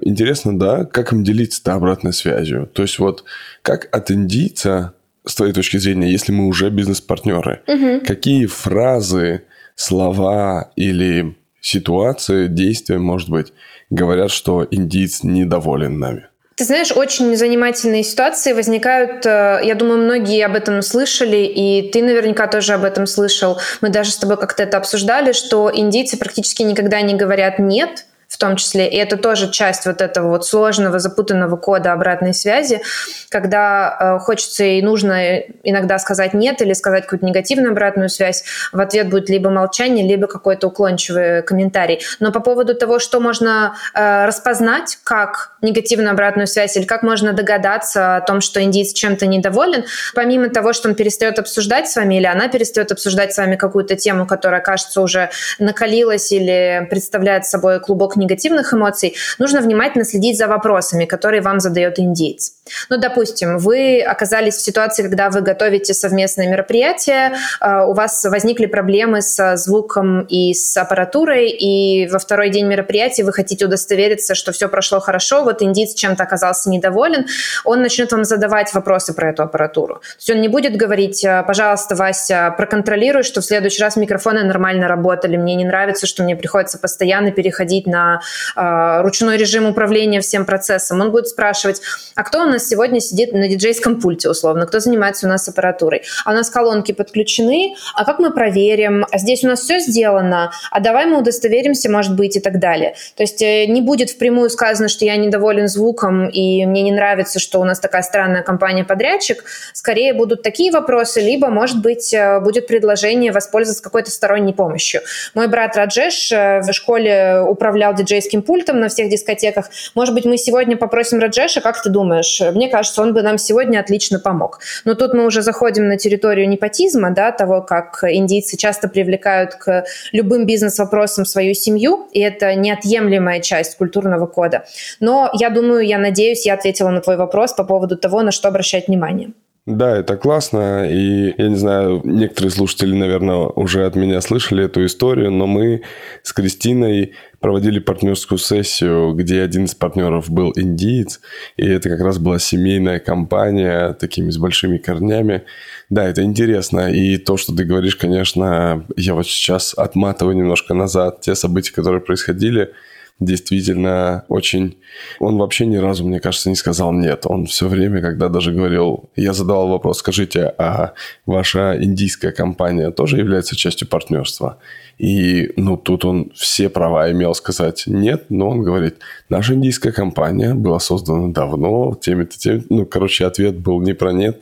Интересно, 0.00 0.58
да, 0.58 0.84
как 0.84 1.12
им 1.12 1.22
делиться 1.22 1.62
обратной 1.72 2.12
связью? 2.12 2.66
То 2.66 2.82
есть 2.82 2.98
вот 2.98 3.22
как 3.62 3.88
от 3.94 4.10
индийца 4.10 4.94
с 5.24 5.34
твоей 5.34 5.52
точки 5.52 5.76
зрения, 5.76 6.10
если 6.10 6.32
мы 6.32 6.46
уже 6.46 6.70
бизнес-партнеры, 6.70 7.62
угу. 7.66 8.04
какие 8.04 8.46
фразы, 8.46 9.42
слова 9.74 10.70
или 10.76 11.36
ситуации, 11.60 12.48
действия, 12.48 12.98
может 12.98 13.30
быть, 13.30 13.52
говорят, 13.90 14.30
что 14.30 14.66
индиец 14.70 15.22
недоволен 15.22 15.98
нами? 15.98 16.26
Ты 16.54 16.64
знаешь, 16.64 16.92
очень 16.92 17.34
занимательные 17.34 18.04
ситуации 18.04 18.52
возникают, 18.52 19.24
э, 19.24 19.60
я 19.64 19.74
думаю, 19.74 20.02
многие 20.02 20.44
об 20.44 20.54
этом 20.54 20.82
слышали, 20.82 21.38
и 21.38 21.90
ты 21.90 22.02
наверняка 22.02 22.46
тоже 22.46 22.74
об 22.74 22.84
этом 22.84 23.06
слышал. 23.06 23.58
Мы 23.80 23.88
даже 23.88 24.10
с 24.10 24.18
тобой 24.18 24.36
как-то 24.36 24.62
это 24.62 24.76
обсуждали, 24.76 25.32
что 25.32 25.70
индийцы 25.74 26.18
практически 26.18 26.62
никогда 26.62 27.00
не 27.00 27.14
говорят 27.14 27.58
«нет», 27.58 28.06
в 28.32 28.38
том 28.38 28.56
числе. 28.56 28.88
И 28.88 28.96
это 28.96 29.18
тоже 29.18 29.50
часть 29.50 29.84
вот 29.84 30.00
этого 30.00 30.28
вот 30.28 30.46
сложного, 30.46 30.98
запутанного 30.98 31.56
кода 31.56 31.92
обратной 31.92 32.32
связи, 32.32 32.80
когда 33.28 34.16
э, 34.16 34.18
хочется 34.20 34.64
и 34.64 34.80
нужно 34.80 35.36
иногда 35.62 35.98
сказать 35.98 36.32
нет 36.32 36.62
или 36.62 36.72
сказать 36.72 37.04
какую-то 37.04 37.26
негативную 37.26 37.72
обратную 37.72 38.08
связь. 38.08 38.44
В 38.72 38.80
ответ 38.80 39.10
будет 39.10 39.28
либо 39.28 39.50
молчание, 39.50 40.08
либо 40.08 40.26
какой-то 40.28 40.68
уклончивый 40.68 41.42
комментарий. 41.42 42.00
Но 42.20 42.32
по 42.32 42.40
поводу 42.40 42.74
того, 42.74 42.98
что 43.00 43.20
можно 43.20 43.74
э, 43.94 44.24
распознать 44.24 44.98
как 45.04 45.52
негативную 45.60 46.12
обратную 46.12 46.46
связь 46.46 46.74
или 46.78 46.84
как 46.84 47.02
можно 47.02 47.34
догадаться 47.34 48.16
о 48.16 48.20
том, 48.22 48.40
что 48.40 48.62
индийец 48.62 48.94
чем-то 48.94 49.26
недоволен, 49.26 49.84
помимо 50.14 50.48
того, 50.48 50.72
что 50.72 50.88
он 50.88 50.94
перестает 50.94 51.38
обсуждать 51.38 51.86
с 51.86 51.96
вами 51.96 52.14
или 52.14 52.26
она 52.26 52.48
перестает 52.48 52.92
обсуждать 52.92 53.34
с 53.34 53.36
вами 53.36 53.56
какую-то 53.56 53.94
тему, 53.94 54.26
которая, 54.26 54.62
кажется, 54.62 55.02
уже 55.02 55.28
накалилась 55.58 56.32
или 56.32 56.86
представляет 56.88 57.44
собой 57.44 57.78
клубок 57.78 58.16
негативных 58.22 58.72
эмоций, 58.72 59.14
нужно 59.38 59.60
внимательно 59.60 60.04
следить 60.04 60.38
за 60.38 60.46
вопросами, 60.46 61.04
которые 61.04 61.42
вам 61.42 61.60
задает 61.60 61.98
индейец. 61.98 62.52
Ну, 62.90 62.98
допустим, 62.98 63.58
вы 63.58 64.00
оказались 64.00 64.54
в 64.54 64.60
ситуации, 64.60 65.02
когда 65.02 65.30
вы 65.30 65.40
готовите 65.40 65.94
совместное 65.94 66.48
мероприятие, 66.48 67.34
а, 67.60 67.86
у 67.86 67.92
вас 67.92 68.24
возникли 68.24 68.66
проблемы 68.66 69.22
со 69.22 69.56
звуком 69.56 70.22
и 70.22 70.54
с 70.54 70.76
аппаратурой, 70.76 71.50
и 71.50 72.08
во 72.08 72.18
второй 72.18 72.50
день 72.50 72.66
мероприятия 72.66 73.24
вы 73.24 73.32
хотите 73.32 73.66
удостовериться, 73.66 74.34
что 74.34 74.52
все 74.52 74.68
прошло 74.68 75.00
хорошо, 75.00 75.44
вот 75.44 75.62
индийец 75.62 75.94
чем-то 75.94 76.22
оказался 76.22 76.70
недоволен, 76.70 77.26
он 77.64 77.82
начнет 77.82 78.12
вам 78.12 78.24
задавать 78.24 78.72
вопросы 78.74 79.12
про 79.12 79.30
эту 79.30 79.42
аппаратуру. 79.42 79.96
То 79.96 80.16
есть 80.18 80.30
он 80.30 80.40
не 80.40 80.48
будет 80.48 80.76
говорить, 80.76 81.24
«А, 81.24 81.42
пожалуйста, 81.42 81.96
Вася, 81.96 82.54
проконтролируй, 82.56 83.22
что 83.22 83.40
в 83.40 83.44
следующий 83.44 83.82
раз 83.82 83.96
микрофоны 83.96 84.44
нормально 84.44 84.88
работали, 84.88 85.36
мне 85.36 85.54
не 85.54 85.64
нравится, 85.64 86.06
что 86.06 86.22
мне 86.22 86.36
приходится 86.36 86.78
постоянно 86.78 87.32
переходить 87.32 87.86
на 87.86 88.11
э, 88.56 89.02
ручной 89.02 89.36
режим 89.36 89.66
управления 89.66 90.20
всем 90.20 90.44
процессом. 90.44 91.00
Он 91.00 91.10
будет 91.10 91.28
спрашивать, 91.28 91.80
а 92.14 92.24
кто 92.24 92.42
у 92.42 92.46
нас 92.46 92.68
сегодня 92.68 93.00
сидит 93.00 93.32
на 93.32 93.48
диджейском 93.48 94.00
пульте, 94.00 94.28
условно, 94.28 94.66
кто 94.66 94.80
занимается 94.80 95.26
у 95.26 95.30
нас 95.30 95.48
аппаратурой? 95.48 96.02
А 96.24 96.32
у 96.32 96.34
нас 96.34 96.50
колонки 96.50 96.92
подключены, 96.92 97.74
а 97.94 98.04
как 98.04 98.18
мы 98.18 98.32
проверим? 98.32 99.06
А 99.10 99.18
здесь 99.18 99.44
у 99.44 99.48
нас 99.48 99.60
все 99.60 99.80
сделано, 99.80 100.52
а 100.70 100.80
давай 100.80 101.06
мы 101.06 101.18
удостоверимся, 101.18 101.90
может 101.90 102.14
быть, 102.14 102.36
и 102.36 102.40
так 102.40 102.58
далее. 102.58 102.94
То 103.16 103.22
есть 103.22 103.40
э, 103.42 103.66
не 103.66 103.80
будет 103.80 104.10
впрямую 104.10 104.50
сказано, 104.50 104.88
что 104.88 105.04
я 105.04 105.16
недоволен 105.16 105.68
звуком 105.68 106.28
и 106.28 106.66
мне 106.66 106.82
не 106.82 106.92
нравится, 106.92 107.38
что 107.38 107.60
у 107.60 107.64
нас 107.64 107.80
такая 107.80 108.02
странная 108.02 108.42
компания-подрядчик. 108.42 109.44
Скорее 109.72 110.14
будут 110.14 110.42
такие 110.42 110.72
вопросы, 110.72 111.20
либо, 111.20 111.48
может 111.48 111.80
быть, 111.80 112.12
э, 112.12 112.40
будет 112.40 112.66
предложение 112.66 113.32
воспользоваться 113.32 113.82
какой-то 113.82 114.10
сторонней 114.10 114.54
помощью. 114.54 115.00
Мой 115.34 115.48
брат 115.48 115.76
Раджеш 115.76 116.30
в 116.30 116.72
школе 116.72 117.40
управлял 117.46 117.94
диджейским 118.02 118.42
пультом 118.42 118.80
на 118.80 118.88
всех 118.88 119.08
дискотеках. 119.08 119.70
Может 119.94 120.14
быть, 120.14 120.24
мы 120.24 120.36
сегодня 120.36 120.76
попросим 120.76 121.18
Раджеша, 121.18 121.60
как 121.60 121.82
ты 121.82 121.90
думаешь? 121.90 122.40
Мне 122.54 122.68
кажется, 122.68 123.02
он 123.02 123.14
бы 123.14 123.22
нам 123.22 123.38
сегодня 123.38 123.80
отлично 123.80 124.18
помог. 124.18 124.60
Но 124.84 124.94
тут 124.94 125.14
мы 125.14 125.24
уже 125.26 125.42
заходим 125.42 125.88
на 125.88 125.96
территорию 125.96 126.48
непотизма, 126.48 127.10
да, 127.10 127.32
того, 127.32 127.62
как 127.62 128.04
индийцы 128.04 128.56
часто 128.56 128.88
привлекают 128.88 129.54
к 129.54 129.84
любым 130.12 130.46
бизнес-вопросам 130.46 131.24
свою 131.24 131.54
семью, 131.54 132.08
и 132.12 132.20
это 132.20 132.54
неотъемлемая 132.54 133.40
часть 133.40 133.76
культурного 133.76 134.26
кода. 134.26 134.64
Но 135.00 135.30
я 135.34 135.50
думаю, 135.50 135.86
я 135.86 135.98
надеюсь, 135.98 136.46
я 136.46 136.54
ответила 136.54 136.90
на 136.90 137.00
твой 137.00 137.16
вопрос 137.16 137.52
по 137.52 137.64
поводу 137.64 137.96
того, 137.96 138.22
на 138.22 138.32
что 138.32 138.48
обращать 138.48 138.88
внимание. 138.88 139.32
Да, 139.64 139.96
это 139.96 140.16
классно, 140.16 140.90
и 140.90 141.34
я 141.38 141.48
не 141.48 141.54
знаю, 141.54 142.00
некоторые 142.02 142.50
слушатели, 142.50 142.96
наверное, 142.96 143.46
уже 143.46 143.86
от 143.86 143.94
меня 143.94 144.20
слышали 144.20 144.64
эту 144.64 144.84
историю, 144.84 145.30
но 145.30 145.46
мы 145.46 145.82
с 146.24 146.32
Кристиной 146.32 147.12
проводили 147.38 147.78
партнерскую 147.78 148.38
сессию, 148.40 149.12
где 149.14 149.40
один 149.40 149.66
из 149.66 149.76
партнеров 149.76 150.28
был 150.28 150.52
индиец, 150.56 151.20
и 151.56 151.64
это 151.64 151.90
как 151.90 152.00
раз 152.00 152.18
была 152.18 152.40
семейная 152.40 152.98
компания, 152.98 153.92
такими 153.92 154.30
с 154.30 154.38
большими 154.38 154.78
корнями. 154.78 155.44
Да, 155.90 156.08
это 156.08 156.24
интересно, 156.24 156.92
и 156.92 157.16
то, 157.16 157.36
что 157.36 157.54
ты 157.54 157.62
говоришь, 157.62 157.94
конечно, 157.94 158.84
я 158.96 159.14
вот 159.14 159.28
сейчас 159.28 159.74
отматываю 159.74 160.36
немножко 160.36 160.74
назад 160.74 161.20
те 161.20 161.36
события, 161.36 161.72
которые 161.72 162.00
происходили– 162.00 162.72
действительно 163.24 164.24
очень... 164.28 164.76
Он 165.18 165.38
вообще 165.38 165.66
ни 165.66 165.76
разу, 165.76 166.04
мне 166.04 166.20
кажется, 166.20 166.48
не 166.48 166.56
сказал 166.56 166.92
«нет». 166.92 167.26
Он 167.26 167.46
все 167.46 167.68
время, 167.68 168.00
когда 168.00 168.28
даже 168.28 168.52
говорил... 168.52 169.10
Я 169.16 169.32
задавал 169.32 169.68
вопрос, 169.68 169.98
скажите, 169.98 170.52
а 170.58 170.92
ваша 171.26 171.76
индийская 171.80 172.32
компания 172.32 172.90
тоже 172.90 173.18
является 173.18 173.56
частью 173.56 173.88
партнерства? 173.88 174.58
И, 174.98 175.52
ну, 175.56 175.76
тут 175.76 176.04
он 176.04 176.30
все 176.34 176.68
права 176.68 177.10
имел 177.10 177.34
сказать 177.34 177.84
«нет», 177.86 178.26
но 178.28 178.50
он 178.50 178.62
говорит, 178.62 178.96
наша 179.28 179.54
индийская 179.54 179.92
компания 179.92 180.54
была 180.54 180.78
создана 180.78 181.32
давно, 181.32 181.98
теми-то, 182.00 182.38
теми... 182.38 182.64
Ну, 182.68 182.86
короче, 182.86 183.26
ответ 183.26 183.58
был 183.58 183.80
не 183.80 183.94
про 183.94 184.12
«нет». 184.12 184.40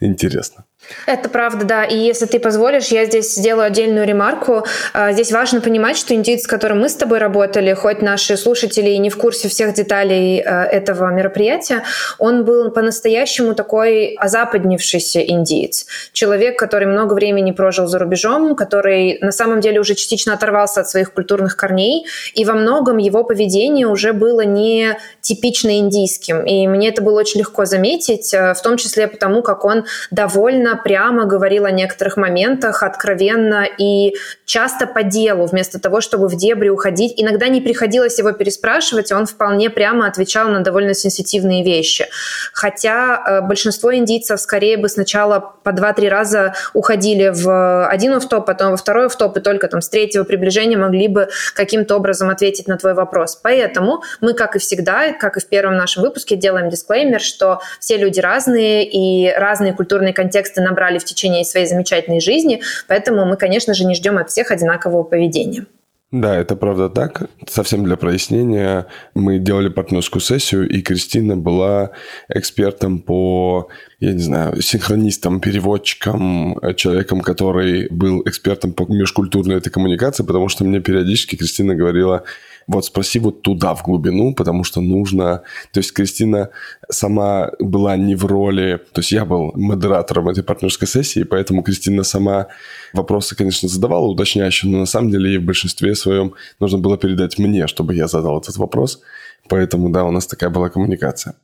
Интересно. 0.00 0.64
Это 1.06 1.28
правда, 1.28 1.64
да. 1.64 1.84
И 1.84 1.96
если 1.96 2.26
ты 2.26 2.38
позволишь, 2.38 2.88
я 2.88 3.04
здесь 3.04 3.34
сделаю 3.34 3.66
отдельную 3.66 4.06
ремарку. 4.06 4.64
А, 4.92 5.12
здесь 5.12 5.32
важно 5.32 5.60
понимать, 5.60 5.96
что 5.96 6.14
индийец, 6.14 6.44
с 6.44 6.46
которым 6.46 6.80
мы 6.80 6.88
с 6.88 6.94
тобой 6.94 7.18
работали, 7.18 7.72
хоть 7.74 8.02
наши 8.02 8.36
слушатели 8.36 8.90
и 8.90 8.98
не 8.98 9.10
в 9.10 9.16
курсе 9.16 9.48
всех 9.48 9.74
деталей 9.74 10.40
а, 10.40 10.64
этого 10.64 11.10
мероприятия, 11.10 11.84
он 12.18 12.44
был 12.44 12.70
по-настоящему 12.70 13.54
такой 13.54 14.14
озападнившийся 14.14 15.20
индиец. 15.20 15.86
Человек, 16.12 16.58
который 16.58 16.86
много 16.86 17.14
времени 17.14 17.52
прожил 17.52 17.86
за 17.86 17.98
рубежом, 17.98 18.54
который 18.56 19.18
на 19.20 19.32
самом 19.32 19.60
деле 19.60 19.80
уже 19.80 19.94
частично 19.94 20.34
оторвался 20.34 20.80
от 20.80 20.88
своих 20.88 21.12
культурных 21.12 21.56
корней, 21.56 22.06
и 22.34 22.44
во 22.44 22.54
многом 22.54 22.98
его 22.98 23.24
поведение 23.24 23.86
уже 23.86 24.12
было 24.12 24.42
не 24.42 24.98
типично 25.20 25.78
индийским. 25.78 26.44
И 26.44 26.66
мне 26.66 26.88
это 26.88 27.02
было 27.02 27.20
очень 27.20 27.40
легко 27.40 27.64
заметить, 27.64 28.34
а, 28.34 28.54
в 28.54 28.62
том 28.62 28.76
числе 28.76 29.06
потому, 29.06 29.42
как 29.42 29.64
он 29.64 29.84
довольно 30.10 30.79
прямо 30.82 31.24
говорил 31.24 31.64
о 31.64 31.70
некоторых 31.70 32.16
моментах, 32.16 32.82
откровенно 32.82 33.66
и 33.78 34.14
часто 34.44 34.86
по 34.86 35.02
делу, 35.02 35.46
вместо 35.46 35.80
того, 35.80 36.00
чтобы 36.00 36.28
в 36.28 36.36
дебри 36.36 36.68
уходить. 36.68 37.14
Иногда 37.16 37.48
не 37.48 37.60
приходилось 37.60 38.18
его 38.18 38.32
переспрашивать, 38.32 39.12
он 39.12 39.26
вполне 39.26 39.70
прямо 39.70 40.06
отвечал 40.06 40.48
на 40.48 40.60
довольно 40.60 40.94
сенситивные 40.94 41.62
вещи. 41.62 42.06
Хотя 42.52 43.22
э, 43.24 43.40
большинство 43.42 43.94
индийцев 43.94 44.40
скорее 44.40 44.76
бы 44.76 44.88
сначала 44.88 45.54
по 45.62 45.70
2-3 45.70 46.08
раза 46.08 46.54
уходили 46.74 47.28
в 47.28 47.86
один 47.86 48.14
офтоп, 48.14 48.46
потом 48.46 48.72
во 48.72 48.76
второй 48.76 49.06
офтоп, 49.06 49.36
и 49.36 49.40
только 49.40 49.68
там 49.68 49.80
с 49.80 49.88
третьего 49.88 50.24
приближения 50.24 50.76
могли 50.76 51.08
бы 51.08 51.28
каким-то 51.54 51.96
образом 51.96 52.30
ответить 52.30 52.66
на 52.66 52.76
твой 52.76 52.94
вопрос. 52.94 53.36
Поэтому 53.36 54.02
мы, 54.20 54.34
как 54.34 54.56
и 54.56 54.58
всегда, 54.58 55.12
как 55.12 55.36
и 55.36 55.40
в 55.40 55.46
первом 55.46 55.76
нашем 55.76 56.02
выпуске, 56.02 56.36
делаем 56.36 56.68
дисклеймер, 56.68 57.20
что 57.20 57.60
все 57.78 57.96
люди 57.96 58.20
разные, 58.20 58.88
и 58.88 59.30
разные 59.32 59.72
культурные 59.72 60.12
контексты 60.12 60.60
набрали 60.70 60.98
в 60.98 61.04
течение 61.04 61.44
своей 61.44 61.66
замечательной 61.66 62.20
жизни, 62.20 62.62
поэтому 62.88 63.26
мы, 63.26 63.36
конечно 63.36 63.74
же, 63.74 63.84
не 63.84 63.94
ждем 63.94 64.18
от 64.18 64.30
всех 64.30 64.50
одинакового 64.50 65.02
поведения. 65.02 65.66
Да, 66.12 66.36
это 66.36 66.56
правда 66.56 66.88
так. 66.88 67.30
Совсем 67.46 67.84
для 67.84 67.96
прояснения, 67.96 68.86
мы 69.14 69.38
делали 69.38 69.68
партнерскую 69.68 70.20
сессию, 70.20 70.68
и 70.68 70.82
Кристина 70.82 71.36
была 71.36 71.92
экспертом 72.28 72.98
по, 72.98 73.68
я 74.00 74.12
не 74.12 74.18
знаю, 74.18 74.60
синхронистом, 74.60 75.40
переводчиком, 75.40 76.58
человеком, 76.74 77.20
который 77.20 77.88
был 77.90 78.22
экспертом 78.26 78.72
по 78.72 78.92
межкультурной 78.92 79.58
этой 79.58 79.70
коммуникации, 79.70 80.24
потому 80.24 80.48
что 80.48 80.64
мне 80.64 80.80
периодически 80.80 81.36
Кристина 81.36 81.76
говорила, 81.76 82.24
вот 82.70 82.84
спроси 82.84 83.18
вот 83.18 83.42
туда, 83.42 83.74
в 83.74 83.82
глубину, 83.82 84.34
потому 84.34 84.64
что 84.64 84.80
нужно... 84.80 85.42
То 85.72 85.80
есть 85.80 85.92
Кристина 85.92 86.50
сама 86.88 87.50
была 87.58 87.96
не 87.96 88.14
в 88.14 88.24
роли... 88.24 88.80
То 88.92 89.00
есть 89.00 89.12
я 89.12 89.24
был 89.24 89.52
модератором 89.54 90.28
этой 90.28 90.44
партнерской 90.44 90.86
сессии, 90.86 91.24
поэтому 91.24 91.62
Кристина 91.62 92.04
сама 92.04 92.46
вопросы, 92.92 93.36
конечно, 93.36 93.68
задавала 93.68 94.06
уточняющие, 94.06 94.70
но 94.70 94.78
на 94.78 94.86
самом 94.86 95.10
деле 95.10 95.30
ей 95.30 95.38
в 95.38 95.44
большинстве 95.44 95.94
своем 95.94 96.34
нужно 96.60 96.78
было 96.78 96.96
передать 96.96 97.38
мне, 97.38 97.66
чтобы 97.66 97.94
я 97.94 98.06
задал 98.06 98.38
этот 98.38 98.56
вопрос. 98.56 99.00
Поэтому, 99.48 99.90
да, 99.90 100.04
у 100.04 100.10
нас 100.10 100.26
такая 100.26 100.50
была 100.50 100.68
коммуникация. 100.68 101.34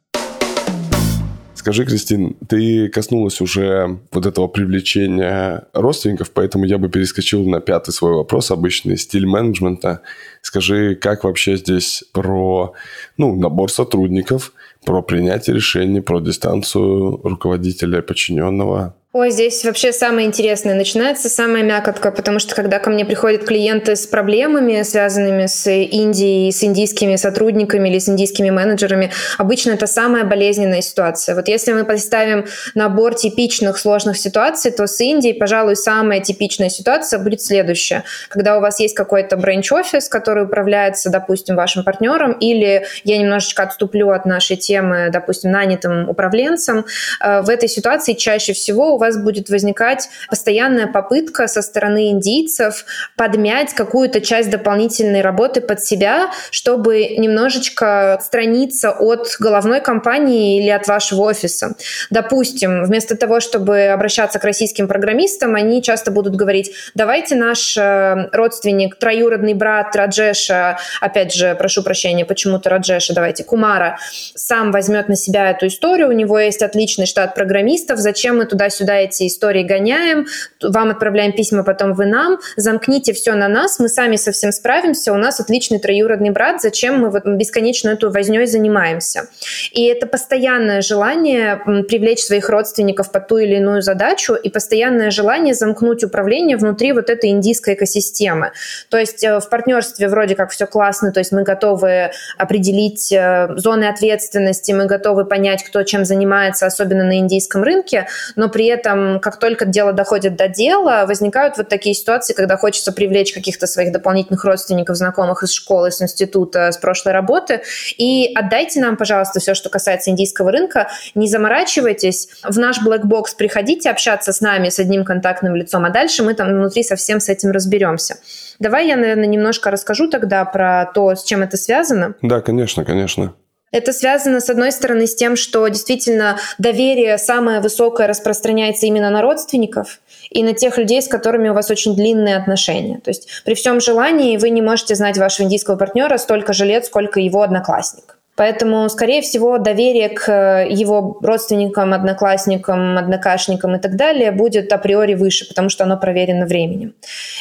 Скажи, 1.67 1.85
Кристин, 1.85 2.37
ты 2.49 2.89
коснулась 2.89 3.41
уже 3.41 3.99
вот 4.13 4.25
этого 4.25 4.47
привлечения 4.47 5.67
родственников, 5.73 6.31
поэтому 6.31 6.65
я 6.65 6.79
бы 6.79 6.89
перескочил 6.89 7.45
на 7.45 7.61
пятый 7.61 7.91
свой 7.91 8.13
вопрос, 8.13 8.53
обычный 8.53 8.97
стиль 8.97 9.27
менеджмента. 9.27 10.03
Скажи, 10.43 10.95
как 10.95 11.25
вообще 11.25 11.57
здесь 11.57 12.05
про 12.13 12.73
ну, 13.17 13.35
набор 13.35 13.69
сотрудников, 13.73 14.53
про 14.85 15.03
принятие 15.03 15.57
решений, 15.57 16.01
про 16.01 16.21
дистанцию 16.21 17.21
руководителя 17.25 17.99
и 17.99 18.03
подчиненного? 18.03 18.95
Ой, 19.19 19.31
здесь 19.31 19.65
вообще 19.65 19.95
самое 19.95 20.27
интересное 20.27 20.75
начинается, 20.75 21.31
самая 21.31 21.63
мякотка, 21.63 22.11
потому 22.11 22.39
что 22.39 22.55
когда 22.55 22.79
ко 22.79 22.91
мне 22.91 23.07
приходят 23.07 23.47
клиенты 23.47 23.97
с 23.97 24.07
проблемами, 24.07 24.83
связанными 24.83 25.47
с 25.47 25.67
Индией, 25.71 26.53
с 26.53 26.63
индийскими 26.63 27.17
сотрудниками 27.17 27.89
или 27.89 27.99
с 27.99 28.11
индийскими 28.11 28.51
менеджерами, 28.51 29.11
обычно 29.39 29.71
это 29.71 29.87
самая 29.87 30.25
болезненная 30.25 30.83
ситуация. 30.83 31.35
Вот 31.35 31.49
если 31.49 31.73
мы 31.73 31.87
поставим 31.87 32.45
набор 32.75 33.15
типичных 33.15 33.79
сложных 33.79 34.19
ситуаций, 34.19 34.71
то 34.71 34.87
с 34.87 35.01
Индией, 35.01 35.33
пожалуй, 35.33 35.77
самая 35.77 36.21
типичная 36.21 36.69
ситуация 36.69 37.19
будет 37.19 37.41
следующая. 37.41 38.05
Когда 38.29 38.59
у 38.59 38.61
вас 38.61 38.81
есть 38.81 38.95
какой-то 38.95 39.39
бренч-офис, 39.39 40.11
который 40.11 40.45
управляется, 40.45 41.09
допустим, 41.09 41.57
вашим 41.57 41.85
партнером, 41.85 42.33
или 42.33 42.85
я 43.05 43.17
немножечко 43.17 43.63
отступлю 43.63 44.11
от 44.11 44.27
нашей 44.27 44.57
темы, 44.57 45.09
допустим, 45.11 45.53
нанятым 45.53 46.07
управленцем, 46.07 46.85
э, 47.25 47.41
в 47.41 47.49
этой 47.49 47.71
ситуации 47.71 48.13
чаще 48.13 48.53
всего 48.53 48.93
у 48.93 48.99
вас 48.99 49.06
вас 49.07 49.17
будет 49.17 49.49
возникать 49.49 50.09
постоянная 50.29 50.87
попытка 50.87 51.47
со 51.47 51.63
стороны 51.63 52.11
индийцев 52.11 52.85
подмять 53.17 53.73
какую-то 53.73 54.21
часть 54.21 54.51
дополнительной 54.51 55.21
работы 55.21 55.61
под 55.61 55.83
себя, 55.83 56.31
чтобы 56.51 57.17
немножечко 57.17 58.15
отстраниться 58.15 58.91
от 58.91 59.37
головной 59.39 59.81
компании 59.81 60.61
или 60.61 60.71
от 60.71 60.87
вашего 60.89 61.23
офиса. 61.23 61.75
Допустим, 62.11 62.85
вместо 62.85 63.17
того, 63.17 63.41
чтобы 63.41 63.87
обращаться 63.87 64.39
к 64.39 64.45
российским 64.45 64.89
программистам, 64.89 65.55
они 65.55 65.83
часто 65.83 66.11
будут 66.11 66.35
говорить, 66.35 66.73
давайте 66.95 67.37
наш 67.37 67.77
э, 67.77 68.29
родственник, 68.33 68.97
троюродный 68.97 69.55
брат 69.55 69.95
Раджеша, 69.95 70.79
опять 71.01 71.33
же, 71.33 71.55
прошу 71.55 71.83
прощения, 71.83 72.25
почему-то 72.25 72.71
Раджеша, 72.71 73.15
давайте, 73.15 73.45
Кумара, 73.45 73.99
сам 74.35 74.73
возьмет 74.73 75.09
на 75.09 75.17
себя 75.17 75.51
эту 75.51 75.67
историю, 75.67 76.09
у 76.09 76.13
него 76.13 76.39
есть 76.39 76.63
отличный 76.63 77.07
штат 77.07 77.35
программистов, 77.35 77.99
зачем 77.99 78.39
мы 78.39 78.47
туда-сюда 78.47 78.86
туда-сюда 78.87 78.97
эти 78.97 79.27
истории 79.27 79.63
гоняем, 79.63 80.27
вам 80.63 80.91
отправляем 80.91 81.33
письма, 81.33 81.63
потом 81.63 81.95
вы 81.95 82.07
нам, 82.07 82.39
замкните 82.57 83.13
все 83.13 83.35
на 83.35 83.49
нас, 83.49 83.79
мы 83.79 83.89
сами 83.89 84.17
со 84.17 84.33
всем 84.33 84.53
справимся, 84.53 85.13
у 85.13 85.17
нас 85.17 85.41
отличный 85.41 85.79
троюродный 85.79 86.31
брат, 86.31 86.63
зачем 86.63 87.01
мы 87.01 87.11
вот 87.11 87.25
бесконечно 87.27 87.91
эту 87.91 88.11
возней 88.11 88.47
занимаемся? 88.47 89.29
И 89.73 89.85
это 89.87 90.07
постоянное 90.07 90.81
желание 90.83 91.61
привлечь 91.89 92.21
своих 92.21 92.49
родственников 92.49 93.13
под 93.13 93.29
ту 93.29 93.39
или 93.39 93.57
иную 93.57 93.83
задачу 93.83 94.35
и 94.35 94.49
постоянное 94.51 95.11
желание 95.11 95.55
замкнуть 95.55 96.05
управление 96.05 96.57
внутри 96.57 96.93
вот 96.93 97.11
этой 97.11 97.31
индийской 97.31 97.75
экосистемы. 97.75 98.53
То 98.91 98.99
есть 98.99 99.25
э, 99.25 99.41
в 99.41 99.49
партнерстве 99.49 100.09
вроде 100.09 100.35
как 100.35 100.51
все 100.51 100.67
классно, 100.67 101.13
то 101.13 101.21
есть 101.21 101.33
мы 101.33 101.43
готовы 101.43 102.11
определить 102.39 103.13
э, 103.13 103.49
зоны 103.57 103.85
ответственности, 103.85 104.73
мы 104.73 104.87
готовы 104.87 105.25
понять, 105.25 105.65
кто 105.65 105.83
чем 105.83 106.05
занимается, 106.05 106.67
особенно 106.67 107.05
на 107.05 107.19
индийском 107.19 107.63
рынке, 107.63 108.07
но 108.37 108.49
при 108.49 108.67
этом, 108.67 108.76
как 108.83 109.39
только 109.39 109.65
дело 109.65 109.93
доходит 109.93 110.37
до 110.37 110.49
дела, 110.49 111.05
возникают 111.07 111.57
вот 111.57 111.69
такие 111.69 111.95
ситуации, 111.95 112.35
когда 112.35 112.57
хочется 112.57 112.93
привлечь 112.93 113.33
каких-то 113.33 113.67
своих 113.67 113.93
дополнительных 113.93 114.45
родственников, 114.45 114.97
знакомых 114.97 115.43
из 115.43 115.53
школы, 115.53 115.91
с 115.91 116.03
института, 116.03 116.73
с 116.73 116.77
прошлой 116.77 117.13
работы, 117.13 117.63
и 117.99 118.33
отдайте 118.35 118.81
нам, 118.81 118.97
пожалуйста, 118.97 119.41
все, 119.41 119.55
что 119.55 119.69
касается 119.69 120.11
индийского 120.11 120.53
рынка, 120.53 120.89
не 121.15 121.29
заморачивайтесь, 121.29 122.29
в 122.43 122.59
наш 122.59 122.79
box 122.83 123.25
приходите 123.37 123.91
общаться 123.91 124.33
с 124.33 124.41
нами, 124.41 124.69
с 124.69 124.79
одним 124.79 125.05
контактным 125.05 125.55
лицом, 125.55 125.85
а 125.85 125.91
дальше 125.91 126.23
мы 126.23 126.35
там 126.35 126.49
внутри 126.49 126.83
совсем 126.83 127.21
с 127.21 127.29
этим 127.29 127.51
разберемся. 127.51 128.17
Давай 128.59 128.89
я, 128.89 128.97
наверное, 128.97 129.27
немножко 129.27 129.71
расскажу 129.71 130.09
тогда 130.09 130.45
про 130.45 130.87
то, 130.95 131.15
с 131.15 131.25
чем 131.25 131.43
это 131.43 131.57
связано. 131.57 132.15
Да, 132.23 132.41
конечно, 132.41 132.85
конечно. 132.85 133.35
Это 133.77 133.93
связано, 133.93 134.41
с 134.41 134.49
одной 134.49 134.73
стороны, 134.73 135.07
с 135.07 135.15
тем, 135.15 135.37
что 135.37 135.69
действительно 135.69 136.39
доверие 136.57 137.19
самое 137.19 137.61
высокое 137.61 138.07
распространяется 138.07 138.87
именно 138.87 139.11
на 139.11 139.21
родственников 139.21 140.01
и 140.31 140.43
на 140.43 140.55
тех 140.55 140.79
людей, 140.79 141.03
с 141.03 141.09
которыми 141.09 141.51
у 141.51 141.53
вас 141.53 141.71
очень 141.71 141.95
длинные 141.95 142.39
отношения. 142.39 143.01
То 143.05 143.11
есть 143.11 143.29
при 143.45 143.53
всем 143.53 143.81
желании 143.81 144.39
вы 144.39 144.49
не 144.49 144.63
можете 144.63 144.95
знать 144.95 145.19
вашего 145.19 145.45
индийского 145.45 145.77
партнера 145.77 146.17
столько 146.17 146.55
же 146.55 146.65
лет, 146.65 146.87
сколько 146.87 147.21
его 147.21 147.43
одноклассник. 147.43 148.16
Поэтому, 148.37 148.89
скорее 148.91 149.23
всего, 149.23 149.57
доверие 149.57 150.11
к 150.11 150.29
э, 150.29 150.67
его 150.71 151.19
родственникам, 151.23 151.95
одноклассникам, 151.95 152.99
однокашникам 152.99 153.77
и 153.77 153.79
так 153.79 153.97
далее 153.97 154.31
будет 154.31 154.71
априори 154.73 155.15
выше, 155.15 155.49
потому 155.49 155.71
что 155.71 155.85
оно 155.85 155.97
проверено 155.97 156.45
временем. 156.45 156.95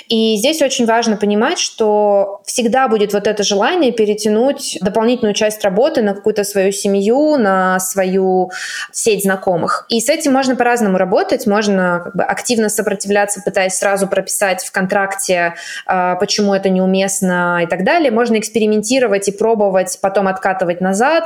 И 0.07 0.37
здесь 0.37 0.61
очень 0.61 0.85
важно 0.85 1.17
понимать, 1.17 1.59
что 1.59 2.41
всегда 2.45 2.87
будет 2.87 3.11
вот 3.13 3.27
это 3.27 3.43
желание 3.43 3.91
перетянуть 3.91 4.77
дополнительную 4.81 5.33
часть 5.33 5.63
работы 5.65 6.01
на 6.01 6.13
какую-то 6.13 6.45
свою 6.45 6.71
семью, 6.71 7.37
на 7.37 7.79
свою 7.81 8.51
сеть 8.93 9.23
знакомых. 9.23 9.85
И 9.89 9.99
с 9.99 10.09
этим 10.09 10.31
можно 10.31 10.55
по-разному 10.55 10.97
работать. 10.97 11.45
Можно 11.45 12.01
как 12.05 12.15
бы, 12.15 12.23
активно 12.23 12.69
сопротивляться, 12.69 13.41
пытаясь 13.43 13.73
сразу 13.73 14.07
прописать 14.07 14.63
в 14.63 14.71
контракте, 14.71 15.55
э, 15.87 16.15
почему 16.21 16.53
это 16.53 16.69
неуместно 16.69 17.59
и 17.63 17.67
так 17.67 17.83
далее. 17.83 18.11
Можно 18.11 18.39
экспериментировать 18.39 19.27
и 19.27 19.33
пробовать, 19.33 19.99
потом 20.01 20.29
откатывать 20.29 20.79
назад, 20.85 21.25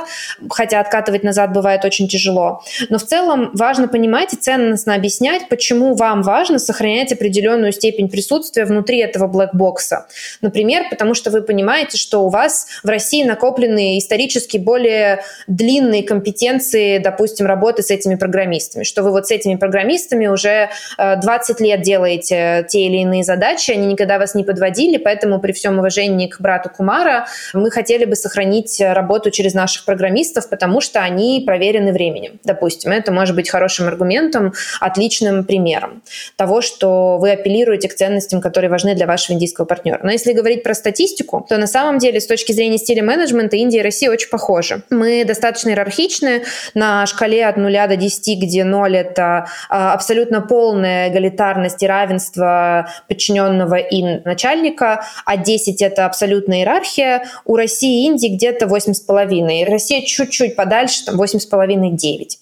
хотя 0.50 0.80
откатывать 0.80 1.22
назад 1.22 1.52
бывает 1.52 1.84
очень 1.84 2.08
тяжело. 2.08 2.62
Но 2.88 2.98
в 2.98 3.04
целом 3.04 3.50
важно 3.54 3.86
понимать 3.88 4.32
и 4.34 4.36
ценностно 4.36 4.94
объяснять, 4.94 5.48
почему 5.48 5.94
вам 5.94 6.22
важно 6.22 6.58
сохранять 6.58 7.12
определенную 7.12 7.72
степень 7.72 8.08
присутствия 8.08 8.64
внутри 8.64 8.98
этого 8.98 9.26
блэкбокса. 9.26 10.06
Например, 10.40 10.84
потому 10.90 11.14
что 11.14 11.30
вы 11.30 11.42
понимаете, 11.42 11.98
что 11.98 12.24
у 12.24 12.28
вас 12.28 12.66
в 12.82 12.88
России 12.88 13.22
накоплены 13.22 13.98
исторически 13.98 14.56
более 14.56 15.22
длинные 15.46 16.02
компетенции, 16.02 16.98
допустим, 16.98 17.46
работы 17.46 17.82
с 17.82 17.90
этими 17.90 18.14
программистами, 18.14 18.84
что 18.84 19.02
вы 19.02 19.10
вот 19.10 19.26
с 19.26 19.30
этими 19.30 19.56
программистами 19.56 20.26
уже 20.26 20.70
20 20.98 21.60
э, 21.60 21.64
лет 21.64 21.82
делаете 21.82 22.66
те 22.68 22.86
или 22.86 22.98
иные 22.98 23.24
задачи, 23.24 23.70
они 23.72 23.86
никогда 23.86 24.18
вас 24.18 24.34
не 24.34 24.44
подводили, 24.44 24.96
поэтому 24.96 25.40
при 25.40 25.52
всем 25.52 25.78
уважении 25.78 26.26
к 26.28 26.40
брату 26.40 26.70
Кумара 26.70 27.26
мы 27.52 27.70
хотели 27.70 28.04
бы 28.04 28.16
сохранить 28.16 28.80
работу 28.80 29.30
через 29.30 29.49
через 29.50 29.54
наших 29.54 29.84
программистов, 29.84 30.48
потому 30.48 30.80
что 30.80 31.00
они 31.00 31.42
проверены 31.46 31.92
временем. 31.92 32.38
Допустим, 32.44 32.92
это 32.92 33.12
может 33.12 33.34
быть 33.34 33.50
хорошим 33.50 33.86
аргументом, 33.86 34.52
отличным 34.80 35.44
примером 35.44 36.02
того, 36.36 36.60
что 36.60 37.18
вы 37.18 37.32
апеллируете 37.32 37.88
к 37.88 37.94
ценностям, 37.94 38.40
которые 38.40 38.70
важны 38.70 38.94
для 38.94 39.06
вашего 39.06 39.34
индийского 39.34 39.64
партнера. 39.64 40.00
Но 40.02 40.10
если 40.10 40.32
говорить 40.32 40.62
про 40.62 40.74
статистику, 40.74 41.44
то 41.48 41.58
на 41.58 41.66
самом 41.66 41.98
деле 41.98 42.20
с 42.20 42.26
точки 42.26 42.52
зрения 42.52 42.78
стиля 42.78 43.02
менеджмента 43.02 43.56
Индия 43.56 43.80
и 43.80 43.82
Россия 43.82 44.10
очень 44.10 44.30
похожи. 44.30 44.82
Мы 44.90 45.24
достаточно 45.24 45.70
иерархичны 45.70 46.42
на 46.74 47.06
шкале 47.06 47.46
от 47.46 47.56
0 47.56 47.72
до 47.88 47.96
10, 47.96 48.42
где 48.42 48.64
0— 48.64 48.96
это 48.96 49.46
а, 49.68 49.92
абсолютно 49.94 50.40
полная 50.40 51.08
эгалитарность 51.08 51.82
и 51.82 51.86
равенство 51.86 52.88
подчиненного 53.08 53.76
им 53.76 54.22
начальника, 54.24 55.04
а 55.24 55.36
10— 55.36 55.82
это 55.82 56.06
абсолютная 56.06 56.58
иерархия. 56.58 57.24
У 57.44 57.56
России 57.56 58.04
и 58.04 58.06
Индии 58.06 58.28
где-то 58.28 58.66
8,5 58.66 59.39
8,5. 59.40 59.70
Россия 59.70 60.02
чуть-чуть 60.02 60.56
подальше, 60.56 61.04
там 61.04 61.20
8,5-9. 61.20 62.38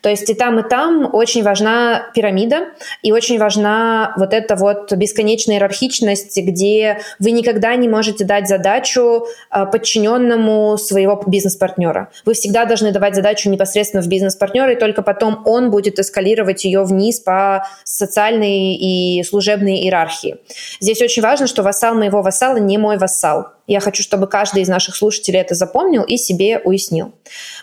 То 0.00 0.08
есть 0.08 0.28
и 0.28 0.34
там, 0.34 0.58
и 0.60 0.68
там 0.68 1.08
очень 1.12 1.42
важна 1.42 2.10
пирамида, 2.14 2.68
и 3.02 3.12
очень 3.12 3.38
важна 3.38 4.12
вот 4.16 4.32
эта 4.34 4.56
вот 4.56 4.92
бесконечная 4.92 5.56
иерархичность, 5.56 6.36
где 6.36 7.00
вы 7.18 7.30
никогда 7.30 7.74
не 7.76 7.88
можете 7.88 8.24
дать 8.24 8.48
задачу 8.48 9.26
а, 9.50 9.66
подчиненному 9.66 10.76
своего 10.78 11.22
бизнес-партнера. 11.26 12.10
Вы 12.24 12.34
всегда 12.34 12.64
должны 12.64 12.92
давать 12.92 13.14
задачу 13.14 13.48
непосредственно 13.50 14.02
в 14.02 14.08
бизнес-партнера, 14.08 14.72
и 14.72 14.78
только 14.78 15.02
потом 15.02 15.42
он 15.46 15.70
будет 15.70 15.98
эскалировать 15.98 16.64
ее 16.64 16.84
вниз 16.84 17.20
по 17.20 17.66
социальной 17.84 18.74
и 18.74 19.22
служебной 19.24 19.76
иерархии. 19.78 20.36
Здесь 20.80 21.00
очень 21.00 21.22
важно, 21.22 21.46
что 21.46 21.62
вассал 21.62 21.94
моего 21.94 22.22
вассала 22.22 22.56
не 22.56 22.78
мой 22.78 22.98
вассал. 22.98 23.48
Я 23.66 23.80
хочу, 23.80 24.02
чтобы 24.02 24.26
каждый 24.26 24.62
из 24.62 24.68
наших 24.68 24.96
слушателей 24.96 25.40
это 25.40 25.54
запомнил 25.54 26.02
и 26.02 26.16
себе 26.16 26.60
уяснил. 26.64 27.12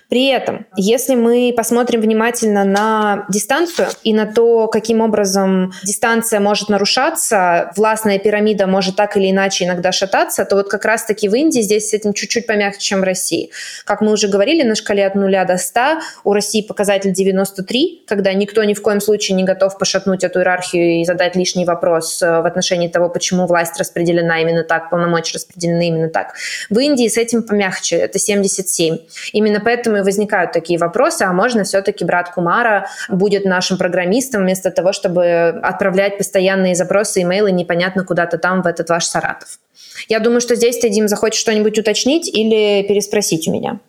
При 0.08 0.28
этом, 0.28 0.66
если 0.76 1.16
мы 1.16 1.54
посмотрим 1.56 2.02
внимательно 2.02 2.64
на 2.64 3.26
дистанцию 3.30 3.90
и 4.04 4.14
на 4.14 4.26
то, 4.26 4.68
каким 4.68 5.02
образом 5.02 5.74
дистанция 5.84 6.40
может 6.40 6.70
нарушаться, 6.70 7.72
властная 7.76 8.18
пирамида 8.18 8.66
может 8.66 8.96
так 8.96 9.18
или 9.18 9.30
иначе 9.30 9.66
иногда 9.66 9.92
шататься, 9.92 10.46
то 10.46 10.56
вот 10.56 10.70
как 10.70 10.86
раз-таки 10.86 11.28
в 11.28 11.36
Индии 11.36 11.62
здесь 11.62 11.90
с 11.90 11.94
этим 11.94 12.14
чуть-чуть 12.14 12.48
помягче, 12.48 12.80
чем 12.80 13.02
в 13.02 13.04
России. 13.04 13.52
Как 13.86 14.02
мы 14.02 14.12
уже 14.14 14.30
говорили, 14.30 14.64
на 14.64 14.76
шкале 14.76 15.06
от 15.06 15.16
0 15.16 15.46
до 15.46 15.58
100 15.58 15.82
у 16.24 16.34
России 16.34 16.62
показатель 16.62 17.12
93, 17.12 18.06
когда 18.08 18.34
никто 18.34 18.64
ни 18.64 18.74
в 18.74 18.82
коем 18.82 19.02
случае 19.02 19.36
не 19.36 19.44
готов 19.44 19.78
пошатнуть 19.78 20.24
эту 20.24 20.40
иерархию 20.40 21.02
и 21.02 21.06
задать 21.06 21.36
лишний 21.36 21.66
вопрос 21.66 22.22
э, 22.22 22.42
в 22.42 22.46
отношении 22.46 22.88
того, 22.88 23.10
почему 23.10 23.46
власть 23.46 23.78
распределена 23.80 24.42
именно 24.42 24.64
так, 24.64 24.90
полномочия 24.90 25.36
распределены 25.36 25.89
именно 25.90 26.10
так. 26.10 26.34
В 26.70 26.80
Индии 26.80 27.08
с 27.08 27.18
этим 27.18 27.44
помягче, 27.44 27.98
это 27.98 28.20
77. 28.20 28.98
Именно 29.34 29.60
поэтому 29.60 29.98
и 29.98 30.02
возникают 30.02 30.52
такие 30.52 30.80
вопросы, 30.80 31.24
а 31.24 31.34
можно 31.34 31.64
все-таки 31.64 32.06
брат 32.06 32.32
Кумара 32.32 32.88
будет 33.10 33.46
нашим 33.46 33.78
программистом 33.78 34.44
вместо 34.44 34.72
того, 34.72 34.94
чтобы 34.94 35.50
отправлять 35.62 36.18
постоянные 36.18 36.76
запросы, 36.76 37.22
имейлы 37.22 37.52
непонятно 37.52 38.06
куда-то 38.06 38.38
там 38.38 38.62
в 38.62 38.68
этот 38.68 38.90
ваш 38.90 39.06
Саратов. 39.06 39.60
Я 40.08 40.20
думаю, 40.20 40.42
что 40.42 40.56
здесь 40.56 40.80
ты, 40.80 40.90
Дим, 40.90 41.08
захочешь 41.08 41.42
что-нибудь 41.42 41.78
уточнить 41.78 42.28
или 42.28 42.84
переспросить 42.88 43.48
у 43.48 43.52
меня. 43.52 43.80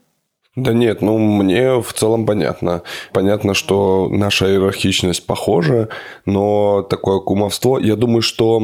Да 0.63 0.73
нет, 0.75 1.01
ну 1.01 1.19
мне 1.19 1.81
в 1.81 1.93
целом 1.93 2.27
понятно. 2.27 2.83
Понятно, 3.13 3.55
что 3.55 4.09
наша 4.11 4.47
иерархичность 4.47 5.27
похожа, 5.27 5.89
но 6.27 6.83
такое 6.83 7.21
кумовство, 7.21 7.79
я 7.79 7.97
думаю, 7.97 8.23
что 8.23 8.61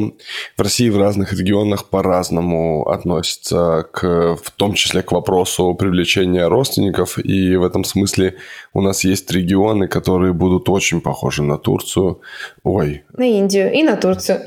в 0.57 0.61
России 0.61 0.89
в 0.89 0.97
разных 0.97 1.33
регионах 1.33 1.85
по-разному 1.85 2.87
относятся 2.87 3.87
к, 3.91 4.35
в 4.35 4.51
том 4.51 4.73
числе 4.73 5.01
к 5.01 5.11
вопросу 5.11 5.73
привлечения 5.73 6.47
родственников, 6.47 7.17
и 7.17 7.55
в 7.55 7.63
этом 7.63 7.83
смысле 7.83 8.35
у 8.73 8.81
нас 8.81 9.03
есть 9.03 9.31
регионы, 9.31 9.87
которые 9.87 10.33
будут 10.33 10.69
очень 10.69 11.01
похожи 11.01 11.41
на 11.41 11.57
Турцию. 11.57 12.19
Ой. 12.63 13.03
На 13.13 13.25
Индию 13.25 13.73
и 13.73 13.81
на 13.83 13.95
Турцию. 13.95 14.41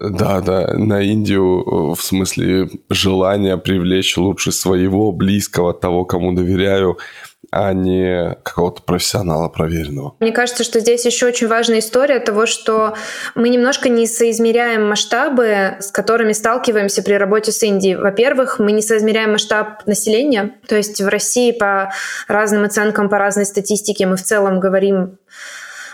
Да, 0.00 0.40
да, 0.40 0.74
на 0.76 1.00
Индию 1.00 1.94
в 1.94 2.02
смысле 2.02 2.68
желания 2.90 3.56
привлечь 3.56 4.16
лучше 4.16 4.52
своего 4.52 5.12
близкого, 5.12 5.72
того, 5.72 6.04
кому 6.04 6.32
доверяют 6.32 6.57
доверяю, 6.58 6.98
а 7.50 7.72
не 7.72 8.36
какого-то 8.42 8.82
профессионала 8.82 9.48
проверенного. 9.48 10.16
Мне 10.20 10.32
кажется, 10.32 10.64
что 10.64 10.80
здесь 10.80 11.06
еще 11.06 11.26
очень 11.26 11.48
важная 11.48 11.78
история 11.78 12.18
того, 12.18 12.44
что 12.44 12.94
мы 13.34 13.48
немножко 13.48 13.88
не 13.88 14.06
соизмеряем 14.06 14.86
масштабы, 14.86 15.76
с 15.80 15.90
которыми 15.90 16.32
сталкиваемся 16.32 17.02
при 17.02 17.14
работе 17.14 17.52
с 17.52 17.62
Индией. 17.62 17.96
Во-первых, 17.96 18.58
мы 18.58 18.72
не 18.72 18.82
соизмеряем 18.82 19.32
масштаб 19.32 19.86
населения. 19.86 20.56
То 20.66 20.76
есть 20.76 21.00
в 21.00 21.08
России 21.08 21.52
по 21.52 21.90
разным 22.26 22.64
оценкам, 22.64 23.08
по 23.08 23.18
разной 23.18 23.46
статистике 23.46 24.06
мы 24.06 24.16
в 24.16 24.22
целом 24.22 24.60
говорим 24.60 25.18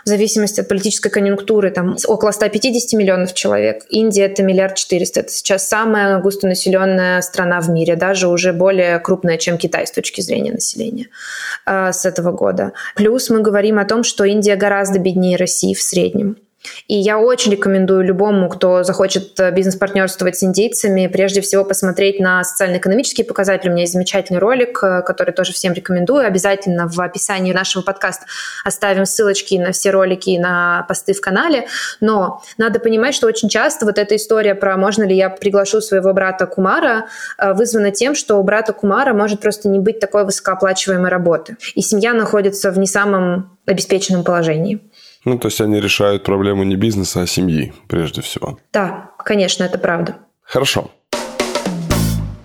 в 0.05 0.09
зависимости 0.09 0.61
от 0.61 0.69
политической 0.69 1.11
конъюнктуры, 1.11 1.71
там 1.71 1.97
около 2.07 2.31
150 2.31 2.99
миллионов 2.99 3.35
человек. 3.35 3.85
Индия— 3.89 4.25
это 4.27 4.43
миллиард 4.43 4.77
четыреста. 4.77 5.21
Это 5.21 5.31
сейчас 5.31 5.69
самая 5.69 6.21
густонаселенная 6.21 7.21
страна 7.23 7.61
в 7.61 7.71
мире, 7.71 7.97
даже 7.97 8.29
уже 8.29 8.53
более 8.53 8.99
крупная, 8.99 9.39
чем 9.39 9.59
Китай 9.59 9.87
с 9.87 9.93
точки 9.93 10.21
зрения 10.21 10.53
населения 10.53 11.09
э, 11.67 11.93
с 11.93 12.05
этого 12.05 12.33
года. 12.33 12.73
Плюс 12.95 13.31
мы 13.31 13.41
говорим 13.41 13.79
о 13.79 13.85
том, 13.85 14.05
что 14.05 14.25
Индия 14.25 14.57
гораздо 14.57 14.99
беднее 14.99 15.37
России 15.37 15.75
в 15.75 15.83
среднем. 15.83 16.37
И 16.87 16.97
я 16.97 17.19
очень 17.19 17.53
рекомендую 17.53 18.05
любому, 18.05 18.49
кто 18.49 18.83
захочет 18.83 19.39
э, 19.41 19.51
бизнес-партнерствовать 19.51 20.37
с 20.37 20.43
индейцами, 20.43 21.07
прежде 21.07 21.41
всего 21.41 21.65
посмотреть 21.65 22.21
на 22.21 22.45
социально-экономические 22.45 23.27
показатели. 23.27 23.69
У 23.69 23.73
меня 23.73 23.83
есть 23.83 23.93
замечательный 23.93 24.39
ролик, 24.39 24.83
э, 24.83 25.03
который 25.03 25.33
тоже 25.33 25.53
всем 25.53 25.73
рекомендую. 25.73 26.27
Обязательно 26.27 26.89
в 26.89 27.01
описании 27.01 27.53
нашего 27.53 27.83
подкаста 27.83 28.27
оставим 28.65 29.07
ссылочки 29.07 29.55
на 29.57 29.73
все 29.73 29.91
ролики 29.91 30.31
и 30.31 30.39
на 30.39 30.85
посты 30.89 31.13
в 31.13 31.21
канале. 31.21 31.67
Но 32.01 32.43
надо 32.59 32.81
понимать, 32.81 33.15
что 33.15 33.27
очень 33.27 33.49
часто 33.49 33.87
вот 33.87 33.99
эта 33.99 34.17
история 34.17 34.55
про 34.55 34.77
можно 34.77 35.05
ли 35.05 35.17
я 35.17 35.31
приглашу 35.31 35.81
своего 35.81 36.13
брата 36.13 36.47
Кумара 36.47 37.07
э, 37.39 37.53
вызвана 37.53 37.91
тем, 37.91 38.15
что 38.15 38.37
у 38.37 38.43
брата 38.43 38.73
Кумара 38.73 39.15
может 39.15 39.41
просто 39.41 39.69
не 39.69 39.79
быть 39.79 40.01
такой 40.01 40.25
высокооплачиваемой 40.25 41.11
работы. 41.11 41.57
И 41.75 41.83
семья 41.83 42.13
находится 42.15 42.71
в 42.71 42.79
не 42.79 42.87
самом 42.87 43.59
обеспеченном 43.67 44.25
положении. 44.25 44.81
Ну, 45.25 45.39
то 45.39 45.49
есть 45.49 45.61
они 45.61 45.81
решают 45.81 46.23
проблему 46.23 46.65
не 46.65 46.77
бизнеса, 46.77 47.23
а 47.23 47.27
семьи, 47.27 47.73
прежде 47.89 48.21
всего. 48.21 48.59
Да, 48.73 49.13
конечно, 49.19 49.65
это 49.65 49.79
правда. 49.79 50.17
Хорошо. 50.43 50.91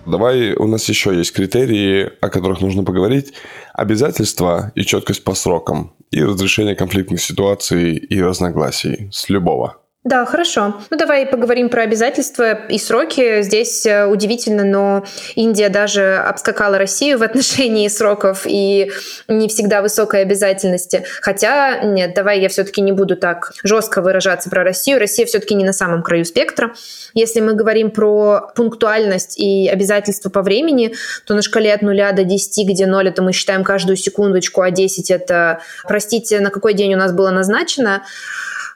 Давай, 0.06 0.54
у 0.54 0.66
нас 0.66 0.88
еще 0.88 1.14
есть 1.14 1.32
критерии, 1.32 2.10
о 2.20 2.30
которых 2.30 2.60
нужно 2.60 2.82
поговорить. 2.82 3.32
Обязательства 3.74 4.72
и 4.74 4.82
четкость 4.82 5.22
по 5.22 5.34
срокам. 5.34 5.92
И 6.10 6.22
разрешение 6.24 6.74
конфликтных 6.74 7.20
ситуаций 7.20 7.96
и 7.96 8.20
разногласий 8.20 9.08
с 9.12 9.28
любого. 9.28 9.79
Да, 10.02 10.24
хорошо. 10.24 10.80
Ну, 10.88 10.96
давай 10.96 11.26
поговорим 11.26 11.68
про 11.68 11.82
обязательства 11.82 12.54
и 12.54 12.78
сроки. 12.78 13.42
Здесь 13.42 13.84
э, 13.84 14.06
удивительно, 14.06 14.64
но 14.64 15.04
Индия 15.34 15.68
даже 15.68 16.16
обскакала 16.16 16.78
Россию 16.78 17.18
в 17.18 17.22
отношении 17.30 17.86
сроков 17.88 18.44
и 18.46 18.90
не 19.28 19.46
всегда 19.48 19.82
высокой 19.82 20.22
обязательности. 20.22 21.04
Хотя, 21.20 21.80
нет, 21.84 22.14
давай 22.14 22.40
я 22.40 22.48
все-таки 22.48 22.80
не 22.80 22.92
буду 22.92 23.14
так 23.14 23.52
жестко 23.62 24.00
выражаться 24.00 24.48
про 24.48 24.64
Россию. 24.64 25.00
Россия 25.00 25.26
все-таки 25.26 25.54
не 25.54 25.66
на 25.66 25.74
самом 25.74 26.02
краю 26.02 26.24
спектра. 26.24 26.72
Если 27.12 27.40
мы 27.40 27.52
говорим 27.52 27.90
про 27.90 28.50
пунктуальность 28.56 29.38
и 29.38 29.68
обязательства 29.68 30.30
по 30.30 30.40
времени, 30.40 30.94
то 31.26 31.34
на 31.34 31.42
шкале 31.42 31.74
от 31.74 31.82
0 31.82 32.14
до 32.14 32.24
10, 32.24 32.66
где 32.66 32.86
0 32.86 33.06
это 33.06 33.20
мы 33.20 33.34
считаем 33.34 33.64
каждую 33.64 33.98
секундочку, 33.98 34.62
а 34.62 34.70
10 34.70 35.10
это, 35.10 35.60
простите, 35.86 36.40
на 36.40 36.48
какой 36.48 36.72
день 36.72 36.94
у 36.94 36.96
нас 36.96 37.12
было 37.12 37.30
назначено, 37.30 38.02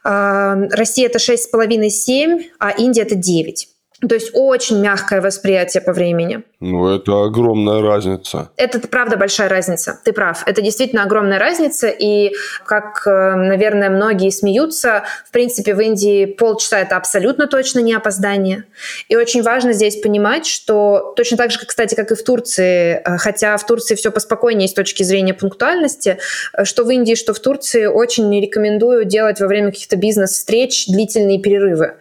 Россия 0.05 1.07
это 1.07 1.19
6,5-7, 1.19 2.51
а 2.59 2.71
Индия 2.71 3.03
это 3.03 3.15
9. 3.15 3.74
То 4.09 4.15
есть 4.15 4.31
очень 4.33 4.81
мягкое 4.81 5.21
восприятие 5.21 5.83
по 5.83 5.93
времени. 5.93 6.43
Ну, 6.61 6.89
это 6.89 7.25
огромная 7.25 7.83
разница. 7.83 8.51
Это, 8.57 8.79
правда, 8.89 9.17
большая 9.17 9.49
разница. 9.49 10.01
Ты 10.05 10.13
прав. 10.13 10.43
Это 10.47 10.63
действительно 10.63 11.03
огромная 11.03 11.39
разница. 11.39 11.89
И, 11.89 12.33
как, 12.65 13.07
э, 13.07 13.35
наверное, 13.35 13.91
многие 13.91 14.31
смеются, 14.31 15.05
в 15.27 15.31
принципе, 15.31 15.75
в 15.75 15.81
Индии 15.81 16.25
полчаса– 16.25 16.79
это 16.81 16.97
абсолютно 16.97 17.47
точно 17.47 17.81
не 17.81 17.95
опоздание. 17.95 18.65
И 19.09 19.17
очень 19.17 19.43
важно 19.43 19.73
здесь 19.73 20.01
понимать, 20.01 20.47
что 20.47 21.13
точно 21.17 21.37
так 21.37 21.51
же, 21.51 21.59
кстати, 21.59 21.95
как 21.95 22.11
и 22.13 22.15
в 22.15 22.25
Турции, 22.25 23.03
э, 23.05 23.19
хотя 23.19 23.57
в 23.57 23.67
Турции 23.67 23.95
все 23.95 24.11
поспокойнее 24.11 24.69
с 24.69 24.75
точки 24.75 25.03
зрения 25.03 25.35
пунктуальности, 25.35 26.19
э, 26.53 26.65
что 26.65 26.85
в 26.85 26.91
Индии, 26.91 27.15
что 27.15 27.35
в 27.35 27.41
Турции 27.41 27.87
очень 27.87 28.29
не 28.29 28.41
рекомендую 28.41 29.05
делать 29.05 29.41
во 29.41 29.47
время 29.47 29.71
каких-то 29.71 29.97
бизнес-встреч 29.97 30.87
длительные 30.87 31.39
перерывы 31.39 31.95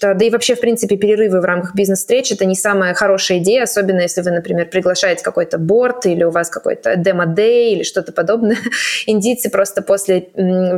да 0.00 0.24
и 0.24 0.30
вообще, 0.30 0.54
в 0.54 0.60
принципе, 0.60 0.96
перерывы 0.96 1.40
в 1.40 1.44
рамках 1.44 1.74
бизнес-встреч– 1.74 2.32
это 2.32 2.44
не 2.44 2.54
самая 2.54 2.94
хорошая 2.94 3.38
идея, 3.38 3.62
особенно 3.62 4.00
если 4.00 4.22
вы, 4.22 4.30
например, 4.30 4.68
приглашаете 4.68 5.22
какой-то 5.22 5.58
борт 5.58 6.06
или 6.06 6.24
у 6.24 6.30
вас 6.30 6.50
какой-то 6.50 6.96
демо-дей 6.96 7.74
или 7.74 7.82
что-то 7.82 8.12
подобное. 8.12 8.56
Индийцы 9.06 9.50
просто 9.50 9.82
после 9.82 10.20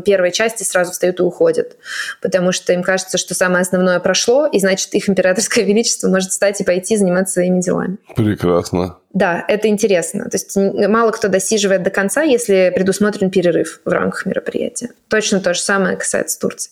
первой 0.04 0.32
части 0.32 0.62
сразу 0.62 0.92
встают 0.92 1.20
и 1.20 1.22
уходят, 1.22 1.76
потому 2.20 2.52
что 2.52 2.72
им 2.72 2.82
кажется, 2.82 3.18
что 3.18 3.34
самое 3.34 3.62
основное 3.62 4.00
прошло, 4.00 4.46
и 4.46 4.58
значит, 4.58 4.94
их 4.94 5.08
императорское 5.08 5.64
величество 5.66 6.08
может 6.08 6.30
встать 6.30 6.60
и 6.60 6.64
пойти 6.64 6.96
заниматься 6.96 7.34
своими 7.34 7.60
делами. 7.60 7.96
Прекрасно. 8.14 8.96
Да, 9.16 9.44
это 9.48 9.68
интересно. 9.68 10.24
То 10.24 10.36
есть 10.36 10.54
мало 10.56 11.10
кто 11.10 11.28
досиживает 11.28 11.82
до 11.82 11.88
конца, 11.88 12.22
если 12.22 12.70
предусмотрен 12.74 13.30
перерыв 13.30 13.80
в 13.84 13.88
рамках 13.88 14.26
мероприятия. 14.26 14.90
Точно 15.08 15.40
то 15.40 15.54
же 15.54 15.60
самое 15.60 15.96
касается 15.96 16.38
Турции. 16.38 16.70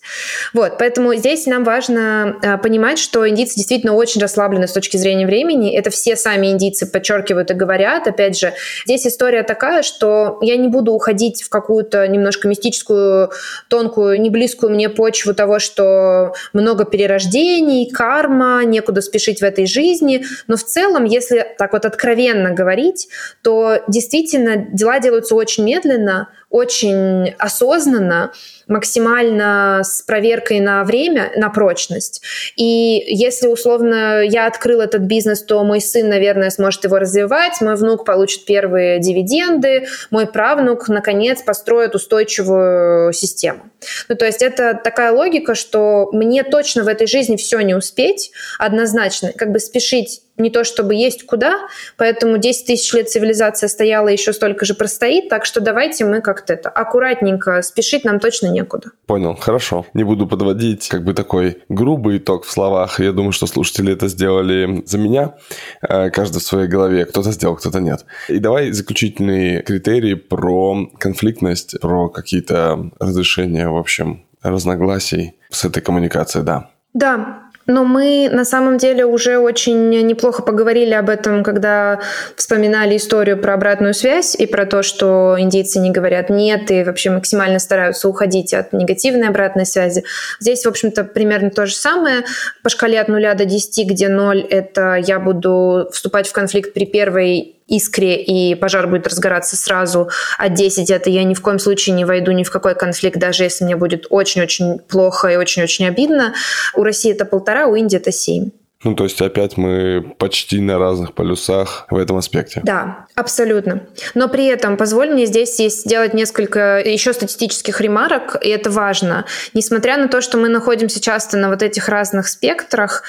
Вот, 0.52 0.76
поэтому 0.78 1.14
здесь 1.14 1.46
нам 1.46 1.64
важно 1.64 2.36
э, 2.42 2.58
понимать, 2.58 2.98
что 2.98 3.26
индийцы 3.26 3.54
действительно 3.56 3.94
очень 3.94 4.20
расслаблены 4.20 4.68
с 4.68 4.72
точки 4.72 4.98
зрения 4.98 5.24
времени. 5.24 5.74
Это 5.74 5.88
все 5.88 6.16
сами 6.16 6.48
индийцы 6.48 6.84
подчеркивают 6.84 7.50
и 7.50 7.54
говорят. 7.54 8.06
Опять 8.08 8.38
же, 8.38 8.52
здесь 8.84 9.06
история 9.06 9.42
такая, 9.42 9.82
что 9.82 10.38
я 10.42 10.58
не 10.58 10.68
буду 10.68 10.92
уходить 10.92 11.42
в 11.42 11.48
какую-то 11.48 12.06
немножко 12.08 12.46
мистическую, 12.46 13.30
тонкую, 13.68 14.20
не 14.20 14.28
близкую 14.28 14.70
мне 14.72 14.90
почву 14.90 15.32
того, 15.32 15.60
что 15.60 16.34
много 16.52 16.84
перерождений, 16.84 17.90
карма, 17.90 18.64
некуда 18.64 19.00
спешить 19.00 19.40
в 19.40 19.44
этой 19.44 19.66
жизни. 19.66 20.26
Но 20.46 20.56
в 20.56 20.64
целом, 20.64 21.04
если 21.04 21.46
так 21.56 21.72
вот 21.72 21.86
откровенно 21.86 22.33
откровенно 22.34 22.54
говорить, 22.54 23.08
то 23.42 23.82
действительно 23.88 24.56
дела 24.56 25.00
делаются 25.00 25.34
очень 25.34 25.64
медленно, 25.64 26.28
очень 26.50 27.34
осознанно, 27.38 28.32
максимально 28.68 29.80
с 29.82 30.02
проверкой 30.02 30.60
на 30.60 30.84
время, 30.84 31.32
на 31.36 31.50
прочность. 31.50 32.22
И 32.56 33.04
если, 33.08 33.48
условно, 33.48 34.22
я 34.22 34.46
открыл 34.46 34.80
этот 34.80 35.02
бизнес, 35.02 35.42
то 35.42 35.64
мой 35.64 35.80
сын, 35.80 36.08
наверное, 36.08 36.50
сможет 36.50 36.84
его 36.84 36.98
развивать, 36.98 37.60
мой 37.60 37.74
внук 37.74 38.04
получит 38.04 38.44
первые 38.44 39.00
дивиденды, 39.00 39.86
мой 40.10 40.26
правнук, 40.26 40.88
наконец, 40.88 41.42
построит 41.42 41.96
устойчивую 41.96 43.12
систему. 43.12 43.70
Ну, 44.08 44.14
то 44.14 44.24
есть 44.24 44.40
это 44.40 44.80
такая 44.82 45.12
логика, 45.12 45.56
что 45.56 46.08
мне 46.12 46.44
точно 46.44 46.84
в 46.84 46.88
этой 46.88 47.08
жизни 47.08 47.36
все 47.36 47.60
не 47.60 47.74
успеть, 47.74 48.30
однозначно, 48.60 49.32
как 49.32 49.50
бы 49.50 49.58
спешить 49.58 50.20
не 50.36 50.50
то 50.50 50.64
чтобы 50.64 50.94
есть 50.94 51.26
куда, 51.26 51.66
поэтому 51.96 52.38
10 52.38 52.66
тысяч 52.66 52.92
лет 52.92 53.08
цивилизация 53.08 53.68
стояла, 53.68 54.08
еще 54.08 54.32
столько 54.32 54.64
же 54.64 54.74
простоит, 54.74 55.28
так 55.28 55.44
что 55.44 55.60
давайте 55.60 56.04
мы 56.04 56.20
как-то 56.20 56.52
это 56.52 56.68
аккуратненько, 56.68 57.62
спешить 57.62 58.04
нам 58.04 58.20
точно 58.20 58.48
некуда. 58.48 58.90
Понял, 59.06 59.36
хорошо. 59.36 59.86
Не 59.94 60.04
буду 60.04 60.26
подводить 60.26 60.88
как 60.88 61.04
бы 61.04 61.14
такой 61.14 61.58
грубый 61.68 62.18
итог 62.18 62.44
в 62.44 62.50
словах. 62.50 63.00
Я 63.00 63.12
думаю, 63.12 63.32
что 63.32 63.46
слушатели 63.46 63.92
это 63.92 64.08
сделали 64.08 64.82
за 64.86 64.98
меня. 64.98 65.34
Э, 65.82 66.10
каждый 66.10 66.38
в 66.38 66.42
своей 66.42 66.68
голове. 66.68 67.04
Кто-то 67.04 67.30
сделал, 67.32 67.56
кто-то 67.56 67.80
нет. 67.80 68.04
И 68.28 68.38
давай 68.38 68.72
заключительные 68.72 69.62
критерии 69.62 70.14
про 70.14 70.86
конфликтность, 70.98 71.80
про 71.80 72.08
какие-то 72.08 72.90
разрешения, 72.98 73.68
в 73.68 73.76
общем, 73.76 74.24
разногласий 74.42 75.36
с 75.50 75.64
этой 75.64 75.82
коммуникацией, 75.82 76.44
да. 76.44 76.70
Да, 76.92 77.43
но 77.66 77.84
мы 77.84 78.28
на 78.30 78.44
самом 78.44 78.78
деле 78.78 79.04
уже 79.06 79.38
очень 79.38 79.90
неплохо 80.06 80.42
поговорили 80.42 80.92
об 80.92 81.08
этом, 81.08 81.42
когда 81.42 82.00
вспоминали 82.36 82.96
историю 82.96 83.38
про 83.38 83.54
обратную 83.54 83.94
связь 83.94 84.34
и 84.34 84.46
про 84.46 84.66
то, 84.66 84.82
что 84.82 85.36
индейцы 85.38 85.78
не 85.78 85.90
говорят 85.90 86.30
«нет» 86.30 86.70
и 86.70 86.84
вообще 86.84 87.10
максимально 87.10 87.58
стараются 87.58 88.08
уходить 88.08 88.52
от 88.52 88.72
негативной 88.72 89.28
обратной 89.28 89.66
связи. 89.66 90.04
Здесь, 90.40 90.64
в 90.64 90.68
общем-то, 90.68 91.04
примерно 91.04 91.50
то 91.50 91.66
же 91.66 91.74
самое. 91.74 92.24
По 92.62 92.68
шкале 92.68 93.00
от 93.00 93.08
0 93.08 93.34
до 93.34 93.44
10, 93.44 93.88
где 93.88 94.08
0— 94.08 94.40
это 94.50 94.96
я 94.96 95.18
буду 95.18 95.88
вступать 95.92 96.28
в 96.28 96.32
конфликт 96.32 96.74
при 96.74 96.86
первой 96.86 97.56
искре, 97.66 98.22
и 98.22 98.54
пожар 98.54 98.86
будет 98.86 99.06
разгораться 99.06 99.56
сразу, 99.56 100.10
а 100.38 100.48
10 100.48 100.90
это 100.90 101.10
я 101.10 101.24
ни 101.24 101.34
в 101.34 101.40
коем 101.40 101.58
случае 101.58 101.94
не 101.94 102.04
войду 102.04 102.32
ни 102.32 102.42
в 102.42 102.50
какой 102.50 102.74
конфликт, 102.74 103.18
даже 103.18 103.44
если 103.44 103.64
мне 103.64 103.76
будет 103.76 104.06
очень-очень 104.10 104.78
плохо 104.80 105.28
и 105.28 105.36
очень-очень 105.36 105.86
обидно. 105.86 106.34
У 106.74 106.82
России 106.82 107.12
это 107.12 107.24
полтора, 107.24 107.66
у 107.66 107.74
Индии 107.74 107.96
это 107.96 108.12
7. 108.12 108.50
Ну, 108.84 108.94
то 108.94 109.04
есть 109.04 109.20
опять 109.22 109.56
мы 109.56 110.14
почти 110.18 110.60
на 110.60 110.78
разных 110.78 111.14
полюсах 111.14 111.86
в 111.88 111.96
этом 111.96 112.18
аспекте. 112.18 112.60
Да, 112.64 113.06
абсолютно. 113.14 113.86
Но 114.14 114.28
при 114.28 114.46
этом 114.46 114.76
позволь 114.76 115.08
мне 115.08 115.24
здесь 115.24 115.56
сделать 115.56 116.12
несколько 116.12 116.80
еще 116.80 117.14
статистических 117.14 117.80
ремарок, 117.80 118.36
и 118.42 118.48
это 118.50 118.70
важно. 118.70 119.24
Несмотря 119.54 119.96
на 119.96 120.08
то, 120.08 120.20
что 120.20 120.36
мы 120.36 120.50
находимся 120.50 121.00
часто 121.00 121.38
на 121.38 121.48
вот 121.48 121.62
этих 121.62 121.88
разных 121.88 122.28
спектрах, 122.28 123.04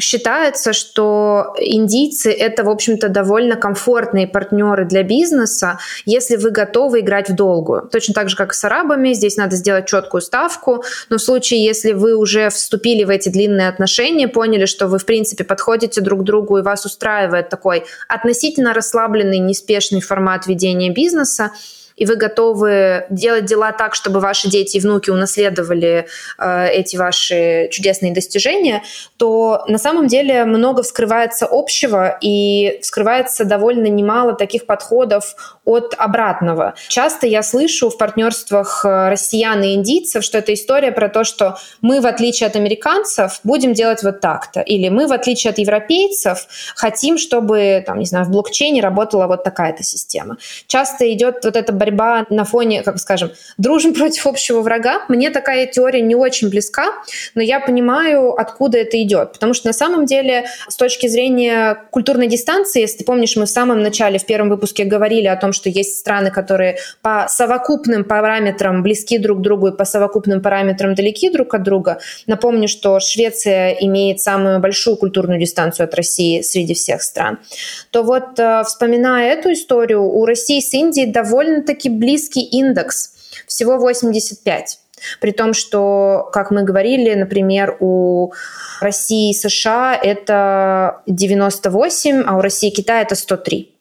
Считается, 0.00 0.72
что 0.72 1.54
индийцы 1.58 2.30
это, 2.30 2.62
в 2.62 2.70
общем-то, 2.70 3.08
довольно 3.08 3.56
комфортные 3.56 4.28
партнеры 4.28 4.84
для 4.84 5.02
бизнеса, 5.02 5.80
если 6.04 6.36
вы 6.36 6.50
готовы 6.50 7.00
играть 7.00 7.28
в 7.28 7.34
долгую. 7.34 7.88
Точно 7.90 8.14
так 8.14 8.28
же, 8.28 8.36
как 8.36 8.54
с 8.54 8.64
арабами, 8.64 9.12
здесь 9.12 9.36
надо 9.36 9.56
сделать 9.56 9.86
четкую 9.86 10.20
ставку, 10.20 10.84
но 11.10 11.16
в 11.16 11.22
случае, 11.22 11.64
если 11.64 11.92
вы 11.92 12.14
уже 12.16 12.48
вступили 12.50 13.02
в 13.02 13.10
эти 13.10 13.28
длинные 13.28 13.68
отношения, 13.68 14.28
поняли, 14.28 14.66
что 14.66 14.86
вы, 14.86 14.98
в 14.98 15.04
принципе, 15.04 15.42
подходите 15.42 16.00
друг 16.00 16.20
к 16.20 16.24
другу 16.24 16.58
и 16.58 16.62
вас 16.62 16.84
устраивает 16.84 17.48
такой 17.48 17.84
относительно 18.08 18.74
расслабленный, 18.74 19.38
неспешный 19.38 20.00
формат 20.00 20.46
ведения 20.46 20.90
бизнеса, 20.90 21.50
и 21.98 22.06
вы 22.06 22.16
готовы 22.16 23.06
делать 23.10 23.44
дела 23.44 23.72
так, 23.72 23.94
чтобы 23.94 24.20
ваши 24.20 24.48
дети 24.48 24.76
и 24.76 24.80
внуки 24.80 25.10
унаследовали 25.10 26.06
э, 26.38 26.68
эти 26.70 26.96
ваши 26.96 27.68
чудесные 27.72 28.14
достижения, 28.14 28.82
то 29.16 29.64
на 29.66 29.78
самом 29.78 30.06
деле 30.06 30.44
много 30.44 30.82
вскрывается 30.82 31.46
общего 31.50 32.16
и 32.20 32.78
вскрывается 32.82 33.44
довольно 33.44 33.88
немало 33.88 34.34
таких 34.34 34.64
подходов 34.64 35.58
от 35.64 35.94
обратного. 35.98 36.74
Часто 36.88 37.26
я 37.26 37.42
слышу 37.42 37.90
в 37.90 37.98
партнерствах 37.98 38.84
э, 38.84 39.10
россиян 39.10 39.60
и 39.62 39.74
индийцев, 39.74 40.22
что 40.22 40.38
это 40.38 40.54
история 40.54 40.92
про 40.92 41.08
то, 41.08 41.24
что 41.24 41.58
мы, 41.82 42.00
в 42.00 42.06
отличие 42.06 42.46
от 42.46 42.54
американцев, 42.54 43.40
будем 43.42 43.72
делать 43.72 44.04
вот 44.04 44.20
так-то. 44.20 44.60
Или 44.60 44.88
мы, 44.88 45.08
в 45.08 45.12
отличие 45.12 45.50
от 45.50 45.58
европейцев, 45.58 46.46
хотим, 46.76 47.18
чтобы, 47.18 47.82
там, 47.84 47.98
не 47.98 48.06
знаю, 48.06 48.24
в 48.24 48.30
блокчейне 48.30 48.80
работала 48.80 49.26
вот 49.26 49.42
такая-то 49.42 49.82
система. 49.82 50.36
Часто 50.68 51.12
идет 51.12 51.44
вот 51.44 51.56
эта 51.56 51.72
борьба 51.72 51.87
на 51.90 52.44
фоне, 52.44 52.82
как 52.82 52.98
скажем, 52.98 53.30
дружим 53.56 53.94
против 53.94 54.26
общего 54.26 54.60
врага. 54.60 55.02
Мне 55.08 55.30
такая 55.30 55.66
теория 55.66 56.00
не 56.00 56.14
очень 56.14 56.50
близка, 56.50 56.86
но 57.34 57.42
я 57.42 57.60
понимаю, 57.60 58.32
откуда 58.32 58.78
это 58.78 59.00
идет. 59.02 59.32
Потому 59.32 59.54
что 59.54 59.66
на 59.66 59.72
самом 59.72 60.06
деле, 60.06 60.46
с 60.68 60.76
точки 60.76 61.06
зрения 61.06 61.84
культурной 61.90 62.26
дистанции, 62.26 62.80
если 62.80 62.98
ты 62.98 63.04
помнишь, 63.04 63.36
мы 63.36 63.46
в 63.46 63.50
самом 63.50 63.82
начале, 63.82 64.18
в 64.18 64.26
первом 64.26 64.48
выпуске 64.48 64.84
говорили 64.84 65.26
о 65.26 65.36
том, 65.36 65.52
что 65.52 65.68
есть 65.68 65.98
страны, 65.98 66.30
которые 66.30 66.78
по 67.02 67.26
совокупным 67.28 68.04
параметрам 68.04 68.82
близки 68.82 69.18
друг 69.18 69.38
к 69.38 69.42
другу 69.42 69.68
и 69.68 69.76
по 69.76 69.84
совокупным 69.84 70.42
параметрам 70.42 70.94
далеки 70.94 71.30
друг 71.30 71.54
от 71.54 71.62
друга. 71.62 72.00
Напомню, 72.26 72.68
что 72.68 72.98
Швеция 73.00 73.70
имеет 73.80 74.20
самую 74.20 74.58
большую 74.58 74.96
культурную 74.96 75.38
дистанцию 75.38 75.84
от 75.84 75.94
России 75.94 76.42
среди 76.42 76.74
всех 76.74 77.02
стран. 77.02 77.38
То 77.90 78.02
вот, 78.02 78.38
э, 78.38 78.62
вспоминая 78.64 79.32
эту 79.32 79.52
историю, 79.52 80.02
у 80.02 80.24
России 80.24 80.60
с 80.60 80.74
Индией 80.74 81.10
довольно-таки 81.10 81.77
близкий 81.86 82.42
индекс, 82.42 83.14
всего 83.46 83.78
85. 83.78 84.80
При 85.20 85.30
том, 85.30 85.54
что, 85.54 86.28
как 86.32 86.50
мы 86.50 86.64
говорили, 86.64 87.14
например, 87.14 87.76
у 87.78 88.32
России 88.80 89.30
и 89.30 89.34
США 89.34 89.94
это 89.94 91.02
98, 91.06 92.24
а 92.26 92.36
у 92.36 92.40
России 92.40 92.70
и 92.70 92.74
Китая 92.74 93.02
это 93.02 93.14
103. 93.14 93.74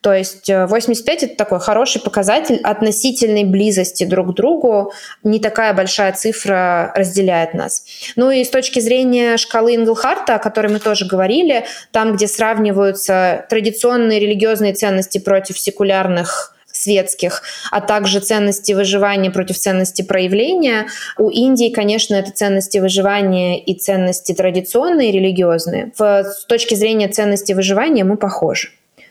То 0.00 0.14
есть 0.14 0.48
85 0.48 1.22
э, 1.22 1.26
это 1.26 1.36
такой 1.36 1.60
хороший 1.60 2.00
показатель 2.00 2.58
относительной 2.62 3.44
близости 3.44 4.04
друг 4.04 4.32
к 4.32 4.34
другу. 4.34 4.92
Не 5.22 5.40
такая 5.40 5.74
большая 5.74 6.12
цифра 6.12 6.92
разделяет 6.94 7.54
нас. 7.54 7.84
Ну 8.16 8.30
и 8.30 8.44
с 8.44 8.48
точки 8.48 8.80
зрения 8.80 9.36
шкалы 9.36 9.74
Инглхарта, 9.74 10.36
о 10.36 10.38
которой 10.38 10.68
мы 10.68 10.78
тоже 10.78 11.06
говорили, 11.06 11.66
там, 11.92 12.14
где 12.14 12.26
сравниваются 12.26 13.46
традиционные 13.48 14.20
религиозные 14.20 14.72
ценности 14.72 15.18
против 15.18 15.58
секулярных 15.58 16.57
светских, 16.88 17.42
а 17.70 17.80
также 17.80 18.20
ценности 18.20 18.72
выживания 18.72 19.30
против 19.30 19.58
ценности 19.58 20.02
проявления. 20.02 20.86
У 21.18 21.28
Индии, 21.28 21.70
конечно, 21.70 22.14
это 22.14 22.30
ценности 22.30 22.78
выживания 22.78 23.62
и 23.62 23.78
ценности 23.78 24.32
традиционные, 24.32 25.12
религиозные. 25.12 25.92
В, 25.98 26.24
с 26.24 26.46
точки 26.46 26.74
зрения 26.74 27.08
ценности 27.08 27.52
выживания 27.52 28.04
мы 28.04 28.16
похожи. 28.16 28.70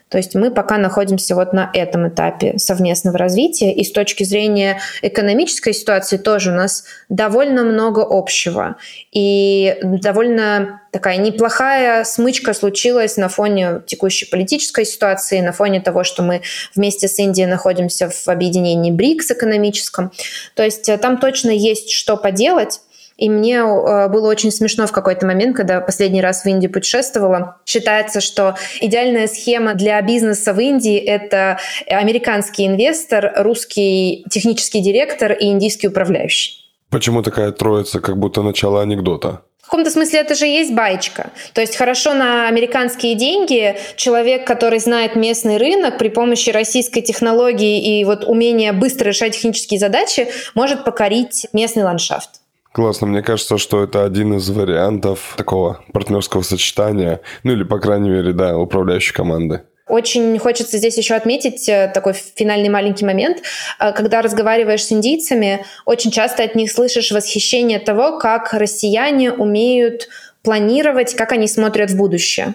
То 0.10 0.17
есть 0.17 0.36
мы 0.36 0.52
пока 0.52 0.78
находимся 0.78 1.36
вот 1.36 1.54
на 1.54 1.70
этом 1.74 2.08
этапе 2.08 2.58
совместного 2.58 3.17
развития. 3.17 3.74
И 3.74 3.84
с 3.84 3.91
точки 3.91 4.24
зрения 4.24 4.80
экономической 5.02 5.74
ситуации 5.74 6.17
тоже 6.17 6.52
у 6.52 6.56
нас 6.56 6.86
довольно 7.10 7.63
много 7.63 8.06
общего. 8.08 8.78
И 9.12 9.78
довольно 9.84 10.82
такая 10.91 11.17
неплохая 11.17 12.04
смычка 12.06 12.54
случилась 12.54 13.17
на 13.17 13.28
фоне 13.28 13.82
текущей 13.86 14.26
политической 14.26 14.86
ситуации, 14.86 15.41
на 15.41 15.52
фоне 15.52 15.82
того, 15.82 16.04
что 16.04 16.24
мы 16.24 16.41
вместе 16.76 17.08
с 17.08 17.20
Индией 17.20 17.48
находимся 17.48 18.10
в 18.10 18.28
объединении 18.28 18.91
БРИКС 18.91 19.32
экономическом. 19.32 20.12
То 20.56 20.63
есть 20.63 20.88
э, 20.88 20.98
там 20.98 21.17
точно 21.17 21.50
есть 21.50 21.91
что 21.91 22.15
поделать. 22.17 22.80
И 23.17 23.30
мне 23.30 23.58
э, 23.58 24.08
было 24.10 24.30
очень 24.30 24.51
смешно 24.51 24.86
в 24.86 24.91
какой-то 24.91 25.25
момент, 25.25 25.56
когда 25.56 25.82
последний 25.82 26.21
раз 26.21 26.43
в 26.43 26.45
Индии 26.45 26.67
путешествовала. 26.67 27.58
Считается, 27.65 28.21
что 28.21 28.56
идеальная 28.80 29.27
схема 29.27 29.73
для 29.73 29.99
бизнеса 30.01 30.53
в 30.53 30.60
Индии— 30.60 30.97
это 30.97 31.60
американский 31.88 32.67
инвестор, 32.67 33.34
русский 33.38 34.23
технический 34.30 34.82
директор 34.82 35.32
и 35.32 35.47
индийский 35.47 35.88
управляющий. 35.88 36.63
Почему 36.89 37.21
такая 37.21 37.51
троица, 37.51 37.99
как 37.99 38.17
будто 38.17 38.41
начало 38.43 38.82
анекдота? 38.82 39.41
В 39.67 39.69
каком-то 39.69 39.91
смысле 39.91 40.21
это 40.21 40.34
же 40.34 40.45
есть 40.45 40.73
баечка. 40.73 41.32
То 41.53 41.60
есть 41.60 41.75
хорошо 41.75 42.13
на 42.13 42.47
американские 42.47 43.15
деньги 43.15 43.75
человек, 43.97 44.47
который 44.47 44.80
знает 44.80 45.17
местный 45.17 45.58
рынок 45.58 45.97
при 45.97 46.08
помощи 46.08 46.51
российской 46.51 47.01
технологии 47.01 47.99
и 47.99 48.06
вот 48.06 48.23
умения 48.23 48.71
быстро 48.71 49.10
решать 49.10 49.34
технические 49.34 49.82
задачи, 49.82 50.30
может 50.56 50.86
покорить 50.86 51.47
местный 51.51 51.84
ландшафт. 51.84 52.30
Классно. 52.77 53.07
Мне 53.07 53.23
кажется, 53.23 53.57
что 53.57 53.83
это 53.83 54.05
один 54.05 54.35
из 54.35 54.47
вариантов 54.51 55.33
такого 55.35 55.83
партнерского 55.93 56.43
сочетания, 56.43 57.21
ну 57.41 57.53
или, 57.53 57.63
по 57.63 57.79
крайней 57.79 58.11
мере, 58.11 58.33
да, 58.33 58.55
управляющей 58.55 59.15
команды. 59.15 59.63
Очень 59.87 60.37
хочется 60.37 60.77
здесь 60.77 60.95
еще 60.95 61.15
отметить 61.15 61.67
э, 61.67 61.89
такой 61.91 62.13
финальный 62.13 62.69
маленький 62.69 63.03
момент. 63.03 63.39
Э, 63.79 63.93
когда 63.93 64.21
разговариваешь 64.21 64.85
с 64.85 64.91
индийцами, 64.91 65.65
очень 65.85 66.11
часто 66.11 66.43
от 66.43 66.53
них 66.53 66.71
слышишь 66.71 67.09
восхищение 67.09 67.79
того, 67.79 68.19
как 68.19 68.53
россияне 68.53 69.31
умеют 69.31 70.07
планировать, 70.43 71.15
как 71.15 71.31
они 71.31 71.47
смотрят 71.47 71.89
в 71.89 71.97
будущее. 71.97 72.53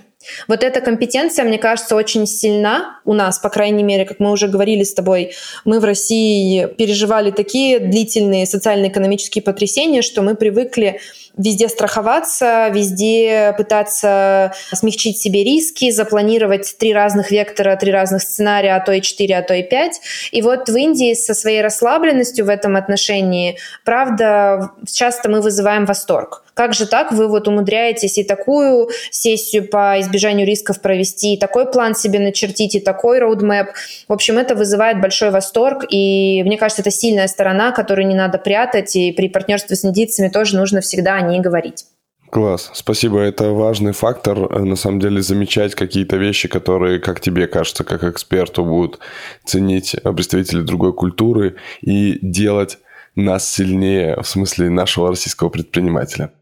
Вот 0.48 0.62
эта 0.62 0.80
компетенция, 0.80 1.44
мне 1.44 1.58
кажется, 1.58 1.96
очень 1.96 2.26
сильна 2.26 3.00
у 3.04 3.14
нас, 3.14 3.38
по 3.38 3.48
крайней 3.48 3.82
мере, 3.82 4.04
как 4.04 4.20
мы 4.20 4.30
уже 4.30 4.48
говорили 4.48 4.85
с 4.85 4.94
тобой, 4.94 5.32
мы 5.64 5.80
в 5.80 5.85
России 5.85 6.66
переживали 6.66 7.30
такие 7.30 7.78
длительные 7.78 8.46
социально-экономические 8.46 9.42
потрясения, 9.42 10.02
что 10.02 10.22
мы 10.22 10.35
привыкли 10.35 11.00
везде 11.37 11.68
страховаться, 11.68 12.68
везде 12.72 13.54
пытаться 13.56 14.52
смягчить 14.72 15.18
себе 15.18 15.44
риски, 15.44 15.90
запланировать 15.90 16.76
три 16.78 16.92
разных 16.92 17.30
вектора, 17.30 17.76
три 17.76 17.90
разных 17.90 18.22
сценария, 18.22 18.76
а 18.76 18.80
то 18.80 18.92
и 18.92 19.00
четыре, 19.00 19.38
а 19.38 19.42
то 19.42 19.54
и 19.54 19.62
пять. 19.62 20.00
И 20.30 20.42
вот 20.42 20.68
в 20.68 20.76
Индии 20.76 21.14
со 21.14 21.35
своей 21.35 21.62
расслабленностью 21.62 22.44
в 22.44 22.48
этом 22.48 22.76
отношении, 22.76 23.58
правда, 23.85 24.72
часто 24.87 25.30
мы 25.30 25.40
вызываем 25.40 25.87
восторг. 25.87 26.44
Как 26.54 26.74
же 26.74 26.87
так 26.87 27.12
вы 27.12 27.28
вот 27.28 27.48
умудряетесь 27.48 28.18
и 28.18 28.24
такую 28.24 28.90
сессию 29.11 29.68
по 29.68 29.98
избежанию 30.00 30.12
рисков 30.44 30.81
провести, 30.81 31.35
и 31.35 31.38
такой 31.38 31.70
план 31.70 31.94
себе 31.94 32.18
начертить, 32.18 32.75
и 32.75 32.81
такой 32.81 33.18
роудмэп. 33.18 33.68
В 34.09 34.12
общем, 34.12 34.38
это 34.38 34.55
вызывает 34.55 35.01
большой 35.01 35.31
восторг, 35.31 35.85
и 35.88 36.42
мне 36.44 36.59
кажется, 36.59 36.83
это 36.83 36.90
сильная 36.90 37.29
сторона, 37.29 37.72
которую 37.72 38.07
не 38.07 38.14
надо 38.14 38.38
прятать, 38.38 38.96
и 38.96 39.12
при 39.12 39.29
партнерстве 39.29 39.77
с 39.77 39.85
индийцами 39.85 40.29
тоже 40.29 40.57
нужно 40.57 40.81
всегда 40.81 41.14
о 41.14 41.22
ней 41.22 41.40
говорить. 41.40 41.87
Класс, 42.33 42.70
спасибо. 42.72 43.18
Это 43.20 43.51
важный 43.51 43.92
фактор, 43.92 44.38
э, 44.38 44.59
на 44.61 44.75
самом 44.75 45.01
деле, 45.01 45.20
замечать 45.20 45.75
какие-то 45.75 46.16
вещи, 46.16 46.48
которые, 46.48 46.98
как 46.98 47.20
тебе 47.20 47.46
кажется, 47.46 47.85
как 47.85 48.05
эксперту, 48.05 48.64
будут 48.64 49.01
ценить 49.44 49.94
представители 50.03 50.62
другой 50.62 50.94
культуры 50.94 51.57
и 51.83 52.18
делать 52.22 52.79
нас 53.16 53.46
сильнее, 53.46 54.16
в 54.16 54.27
смысле 54.27 54.70
нашего 54.70 55.11
российского 55.11 55.51
предпринимателя. 55.51 56.33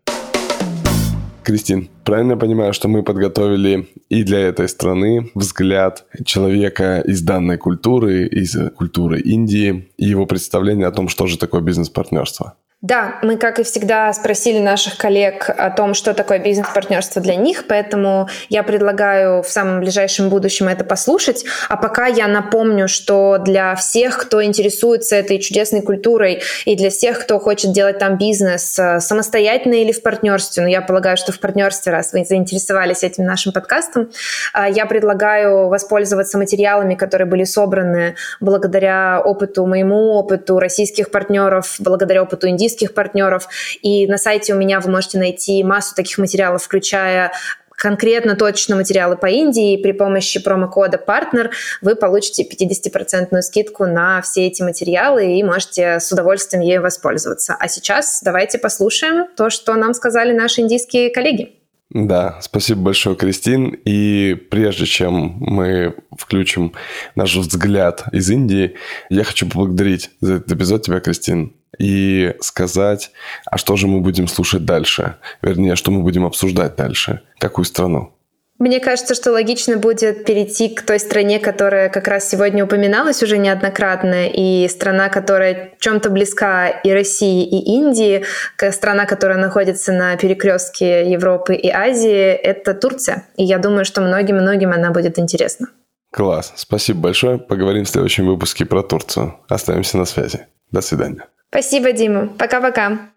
Кристин, 1.42 1.88
правильно 2.04 2.32
я 2.32 2.36
понимаю, 2.36 2.72
что 2.72 2.88
мы 2.88 3.02
подготовили 3.02 3.88
и 4.08 4.22
для 4.24 4.40
этой 4.40 4.68
страны 4.68 5.30
взгляд 5.34 6.04
человека 6.24 7.00
из 7.00 7.22
данной 7.22 7.56
культуры, 7.56 8.26
из 8.26 8.56
культуры 8.76 9.20
Индии, 9.20 9.88
и 9.96 10.06
его 10.06 10.26
представление 10.26 10.86
о 10.86 10.92
том, 10.92 11.08
что 11.08 11.26
же 11.26 11.38
такое 11.38 11.60
бизнес-партнерство? 11.60 12.56
Да, 12.82 13.18
мы, 13.20 13.36
как 13.36 13.58
и 13.58 13.62
всегда, 13.62 14.10
спросили 14.14 14.58
наших 14.58 14.96
коллег 14.96 15.50
о 15.50 15.68
том, 15.68 15.92
что 15.92 16.14
такое 16.14 16.38
бизнес-партнерство 16.38 17.20
для 17.20 17.34
них, 17.34 17.66
поэтому 17.68 18.30
я 18.48 18.62
предлагаю 18.62 19.42
в 19.42 19.48
самом 19.48 19.80
ближайшем 19.80 20.30
будущем 20.30 20.66
это 20.66 20.82
послушать. 20.82 21.44
А 21.68 21.76
пока 21.76 22.06
я 22.06 22.26
напомню, 22.26 22.88
что 22.88 23.36
для 23.36 23.74
всех, 23.74 24.16
кто 24.16 24.42
интересуется 24.42 25.16
этой 25.16 25.40
чудесной 25.40 25.82
культурой, 25.82 26.40
и 26.64 26.74
для 26.74 26.88
всех, 26.88 27.20
кто 27.20 27.38
хочет 27.38 27.72
делать 27.72 27.98
там 27.98 28.16
бизнес 28.16 28.78
э, 28.78 29.00
самостоятельно 29.00 29.74
или 29.74 29.92
в 29.92 30.00
партнерстве, 30.00 30.62
но 30.62 30.68
я 30.70 30.80
полагаю, 30.80 31.18
что 31.18 31.32
в 31.32 31.38
партнерстве, 31.38 31.92
раз 31.92 32.14
вы 32.14 32.24
заинтересовались 32.24 33.02
этим 33.02 33.26
нашим 33.26 33.52
подкастом, 33.52 34.08
э, 34.54 34.70
я 34.70 34.86
предлагаю 34.86 35.68
воспользоваться 35.68 36.38
материалами, 36.38 36.94
которые 36.94 37.28
были 37.28 37.44
собраны 37.44 38.14
благодаря 38.40 39.20
опыту, 39.22 39.66
моему 39.66 40.14
опыту 40.14 40.58
российских 40.58 41.10
партнеров, 41.10 41.76
благодаря 41.78 42.22
опыту 42.22 42.48
индийских 42.48 42.69
близких 42.70 42.94
партнеров. 42.94 43.48
И 43.82 44.06
на 44.06 44.18
сайте 44.18 44.54
у 44.54 44.56
меня 44.56 44.80
вы 44.80 44.90
можете 44.90 45.18
найти 45.18 45.64
массу 45.64 45.94
таких 45.94 46.18
материалов, 46.18 46.62
включая 46.62 47.32
конкретно 47.76 48.36
точно 48.36 48.76
материалы 48.76 49.16
по 49.16 49.26
Индии, 49.26 49.82
при 49.82 49.92
помощи 49.92 50.38
промокода 50.38 50.98
«Партнер» 50.98 51.50
вы 51.80 51.96
получите 51.96 52.44
50% 52.44 53.40
скидку 53.40 53.86
на 53.86 54.20
все 54.20 54.46
эти 54.46 54.62
материалы 54.62 55.38
и 55.38 55.42
можете 55.42 55.98
с 55.98 56.12
удовольствием 56.12 56.62
ею 56.62 56.82
воспользоваться. 56.82 57.56
А 57.58 57.68
сейчас 57.68 58.20
давайте 58.22 58.58
послушаем 58.58 59.28
то, 59.34 59.48
что 59.48 59.74
нам 59.76 59.94
сказали 59.94 60.32
наши 60.32 60.60
индийские 60.60 61.08
коллеги. 61.08 61.54
Да, 61.88 62.38
спасибо 62.42 62.82
большое, 62.82 63.16
Кристин. 63.16 63.70
И 63.84 64.34
прежде 64.50 64.84
чем 64.84 65.38
мы 65.40 65.96
включим 66.16 66.74
наш 67.16 67.34
взгляд 67.34 68.04
из 68.12 68.30
Индии, 68.30 68.76
я 69.08 69.24
хочу 69.24 69.48
поблагодарить 69.48 70.10
за 70.20 70.34
этот 70.34 70.52
эпизод 70.52 70.84
тебя, 70.84 71.00
Кристин, 71.00 71.54
и 71.78 72.34
сказать, 72.40 73.10
а 73.46 73.58
что 73.58 73.76
же 73.76 73.86
мы 73.86 74.00
будем 74.00 74.28
слушать 74.28 74.64
дальше? 74.64 75.16
Вернее, 75.42 75.76
что 75.76 75.90
мы 75.90 76.02
будем 76.02 76.24
обсуждать 76.24 76.76
дальше? 76.76 77.20
Какую 77.38 77.64
страну? 77.64 78.12
Мне 78.60 78.78
кажется, 78.78 79.14
что 79.14 79.32
логично 79.32 79.78
будет 79.78 80.26
перейти 80.26 80.68
к 80.68 80.82
той 80.82 81.00
стране, 81.00 81.40
которая 81.40 81.88
как 81.88 82.06
раз 82.06 82.28
сегодня 82.28 82.62
упоминалась 82.62 83.22
уже 83.22 83.38
неоднократно, 83.38 84.28
и 84.28 84.68
страна, 84.68 85.08
которая 85.08 85.72
чем-то 85.80 86.10
близка 86.10 86.68
и 86.68 86.92
России, 86.92 87.48
и 87.48 87.72
Индии, 87.76 88.26
страна, 88.70 89.06
которая 89.06 89.38
находится 89.38 89.92
на 89.94 90.14
перекрестке 90.16 91.10
Европы 91.10 91.54
и 91.54 91.70
Азии, 91.70 92.32
это 92.32 92.74
Турция. 92.74 93.24
И 93.36 93.44
я 93.44 93.56
думаю, 93.56 93.86
что 93.86 94.02
многим-многим 94.02 94.72
она 94.72 94.90
будет 94.90 95.18
интересна. 95.18 95.68
Класс. 96.12 96.52
Спасибо 96.56 97.00
большое. 97.00 97.38
Поговорим 97.38 97.84
в 97.86 97.88
следующем 97.88 98.26
выпуске 98.26 98.66
про 98.66 98.82
Турцию. 98.82 99.36
Оставимся 99.48 99.96
на 99.96 100.04
связи. 100.04 100.48
До 100.70 100.82
свидания. 100.82 101.24
Спасибо, 101.50 101.92
Дима. 101.92 102.28
Пока-пока. 102.38 103.10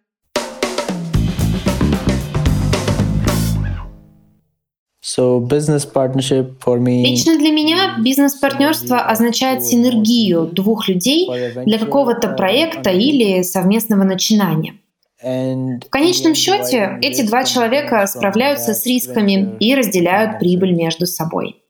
So 5.03 5.39
business 5.39 5.85
partnership 5.85 6.57
for 6.65 6.79
me... 6.79 7.03
Лично 7.03 7.37
для 7.37 7.51
меня 7.51 7.97
бизнес-партнерство 7.99 9.01
означает 9.01 9.63
синергию 9.63 10.45
двух 10.45 10.87
людей 10.87 11.29
для 11.65 11.77
какого-то 11.77 12.29
проекта 12.29 12.89
или 12.89 13.43
совместного 13.43 14.03
начинания. 14.03 14.75
В 15.21 15.89
конечном 15.91 16.33
счете, 16.33 16.97
эти 17.03 17.21
два 17.21 17.43
человека 17.43 18.07
справляются 18.07 18.73
с 18.73 18.85
рисками 18.87 19.55
и 19.59 19.75
разделяют 19.75 20.39
прибыль 20.39 20.73
между 20.73 21.05
собой. 21.05 21.62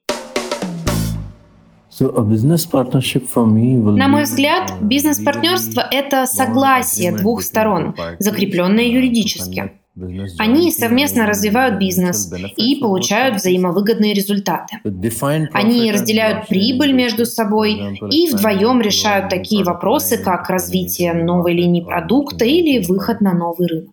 На 3.97 4.07
мой 4.07 4.23
взгляд, 4.23 4.73
бизнес-партнерство— 4.81 5.87
это 5.91 6.25
согласие 6.25 7.11
двух 7.15 7.43
сторон, 7.43 7.95
закрепленное 8.19 8.85
юридически. 8.85 9.71
Они 10.39 10.71
совместно 10.71 11.27
развивают 11.27 11.77
бизнес 11.77 12.31
и 12.57 12.77
получают 12.77 13.35
взаимовыгодные 13.35 14.15
результаты. 14.15 14.79
Они 15.53 15.91
разделяют 15.91 16.47
прибыль 16.47 16.93
между 16.93 17.25
собой 17.27 17.99
и 18.09 18.27
вдвоем 18.33 18.81
решают 18.81 19.29
такие 19.29 19.63
вопросы, 19.63 20.17
как 20.17 20.49
развитие 20.49 21.13
новой 21.13 21.53
линии 21.53 21.81
продукта 21.81 22.43
или 22.43 22.83
выход 22.83 23.21
на 23.21 23.33
новый 23.33 23.67
рынок. 23.67 23.92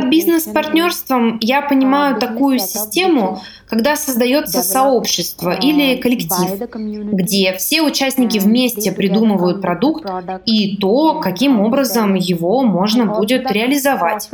Под 0.00 0.10
бизнес-партнерством 0.10 1.38
я 1.40 1.62
понимаю 1.62 2.18
такую 2.18 2.58
систему, 2.58 3.40
когда 3.66 3.96
создается 3.96 4.62
сообщество 4.62 5.50
или 5.50 5.96
коллектив, 5.96 6.68
где 7.12 7.52
все 7.54 7.82
участники 7.82 8.38
вместе 8.38 8.92
придумывают 8.92 9.60
продукт 9.62 10.04
и 10.44 10.76
то, 10.76 11.20
каким 11.20 11.60
образом 11.60 12.14
его 12.14 12.62
можно 12.62 13.06
будет 13.06 13.50
реализовать. 13.50 14.28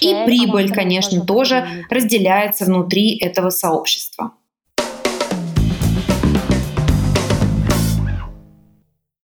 И 0.00 0.16
прибыль, 0.26 0.72
конечно, 0.72 1.20
тоже 1.20 1.66
разделяется 1.90 2.64
внутри 2.64 3.16
этого 3.16 3.50
сообщества. 3.50 4.32